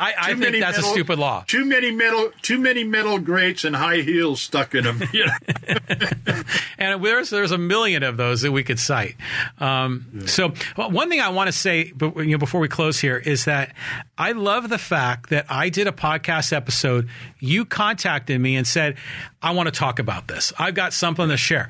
[0.02, 1.44] I, I think that's a stupid law.
[1.46, 5.00] Too many metal, too many metal grates and high heels stuck in them.
[6.78, 9.14] and there's there's a million of those that we could cite.
[9.60, 10.26] Um, yeah.
[10.26, 13.44] So one thing I want to say, but you know, before we close here, is
[13.44, 13.76] that
[14.18, 17.08] I love the fact that I did a podcast episode.
[17.38, 18.96] You contacted me and said,
[19.40, 20.52] "I want to talk about this.
[20.58, 21.68] I've got something to share."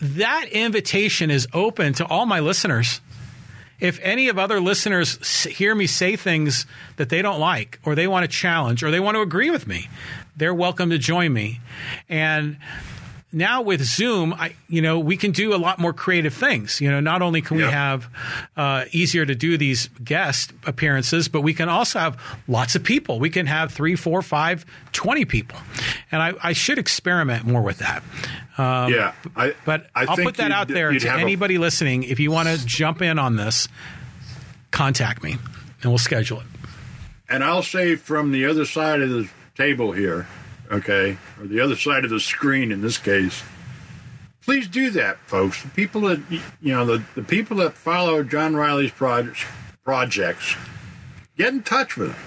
[0.00, 3.00] That invitation is open to all my listeners
[3.80, 6.66] if any of other listeners hear me say things
[6.96, 9.66] that they don't like or they want to challenge or they want to agree with
[9.66, 9.88] me,
[10.36, 11.60] they're welcome to join me.
[12.08, 12.56] And
[13.34, 16.80] now with Zoom, I you know we can do a lot more creative things.
[16.80, 18.08] You know, not only can we have
[18.56, 23.18] uh, easier to do these guest appearances, but we can also have lots of people.
[23.18, 25.58] We can have three, four, five, twenty people,
[26.12, 28.02] and I, I should experiment more with that.
[28.56, 31.58] Um, yeah, I, but I I'll think put that out there to have a- anybody
[31.58, 32.04] listening.
[32.04, 33.68] If you want to jump in on this,
[34.70, 35.32] contact me,
[35.82, 36.46] and we'll schedule it.
[37.28, 40.26] And I'll say from the other side of the table here,
[40.70, 43.42] okay, or the other side of the screen in this case,
[44.44, 45.62] please do that, folks.
[45.62, 46.20] The people that
[46.60, 49.44] you know, the, the people that follow John Riley's projects,
[49.84, 50.54] projects,
[51.36, 52.20] get in touch with them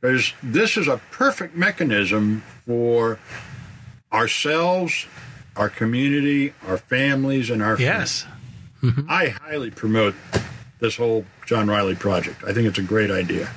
[0.00, 3.18] because this is a perfect mechanism for
[4.12, 5.06] ourselves,
[5.56, 8.22] our community, our families, and our Yes.
[8.82, 9.00] friends.
[9.08, 10.14] I highly promote
[10.78, 12.44] this whole John Riley project.
[12.46, 13.50] I think it's a great idea.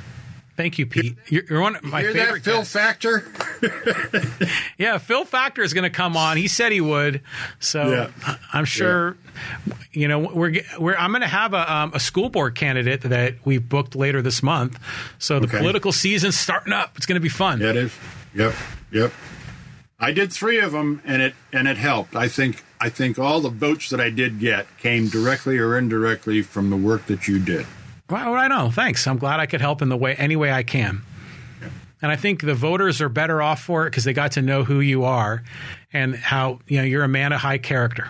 [0.57, 1.15] Thank you, Pete.
[1.27, 2.43] You're, you're one of my Hear favorite.
[2.43, 2.63] that, Phil.
[2.63, 3.23] Factor?
[4.77, 6.37] Yeah, Phil Factor is going to come on.
[6.37, 7.21] He said he would,
[7.59, 8.35] so Yeah.
[8.53, 9.17] I'm sure.
[9.91, 13.35] You know, we're we're I'm going to have a um, a school board candidate that
[13.43, 14.79] we booked later this month.
[15.17, 15.57] So the Okay.
[15.57, 16.95] political season's starting up.
[16.97, 17.59] It's going to be fun.
[17.59, 17.93] Yeah, it is.
[18.35, 18.53] Yep,
[18.91, 19.11] yep.
[19.99, 22.15] I did three of them, and it and it helped.
[22.15, 26.43] I think I think all the votes that I did get came directly or indirectly
[26.43, 27.65] from the work that you did.
[28.09, 28.69] Well, I know.
[28.71, 29.05] Thanks.
[29.07, 31.01] I'm glad I could help in the way any way I can.
[32.01, 34.63] And I think the voters are better off for it because they got to know
[34.63, 35.43] who you are
[35.91, 38.07] and how you know you're a man of high character.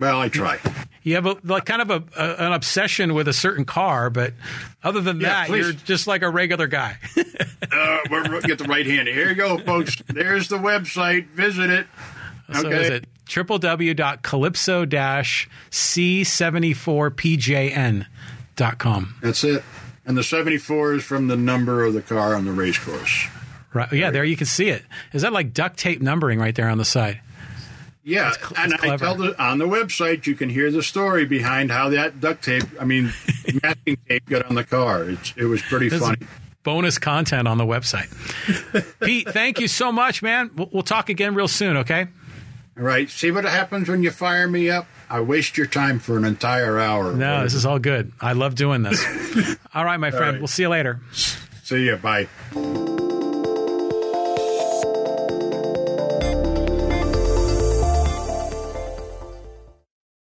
[0.00, 0.58] Well, I try.
[1.04, 4.34] You have a like kind of a, a an obsession with a certain car, but
[4.82, 5.64] other than Yeah, that, please.
[5.64, 6.96] you're just like a regular guy.
[7.74, 8.00] Uh,
[8.40, 9.08] get the right hand.
[9.08, 9.96] Here you go, folks.
[10.06, 11.28] There's the website.
[11.28, 11.86] Visit it.
[12.52, 12.80] So Okay.
[12.82, 13.04] is it
[18.56, 19.14] www.calypso-c74pjn.com.
[19.22, 19.62] That's it.
[20.04, 23.28] And the 74 is from the number of the car on the race course.
[23.72, 23.92] Right.
[23.92, 24.82] Yeah, there you can see it.
[25.12, 27.20] Is that like duct tape numbering right there on the side?
[28.04, 31.70] Yeah, cl- and I tell the on the website you can hear the story behind
[31.70, 33.12] how that duct tape, I mean,
[33.62, 35.04] masking tape got on the car.
[35.04, 36.18] It's, it was pretty funny.
[36.64, 38.10] bonus content on the website.
[39.00, 40.50] Pete, thank you so much, man.
[40.56, 42.08] We'll, we'll talk again real soon, okay?
[42.76, 43.08] All right.
[43.08, 44.88] See what happens when you fire me up?
[45.12, 47.12] I waste your time for an entire hour.
[47.12, 48.12] No, this is all good.
[48.18, 49.04] I love doing this.
[49.74, 50.32] all right, my friend.
[50.32, 50.40] right.
[50.40, 51.00] We'll see you later.
[51.12, 51.96] See you.
[51.96, 52.28] Bye.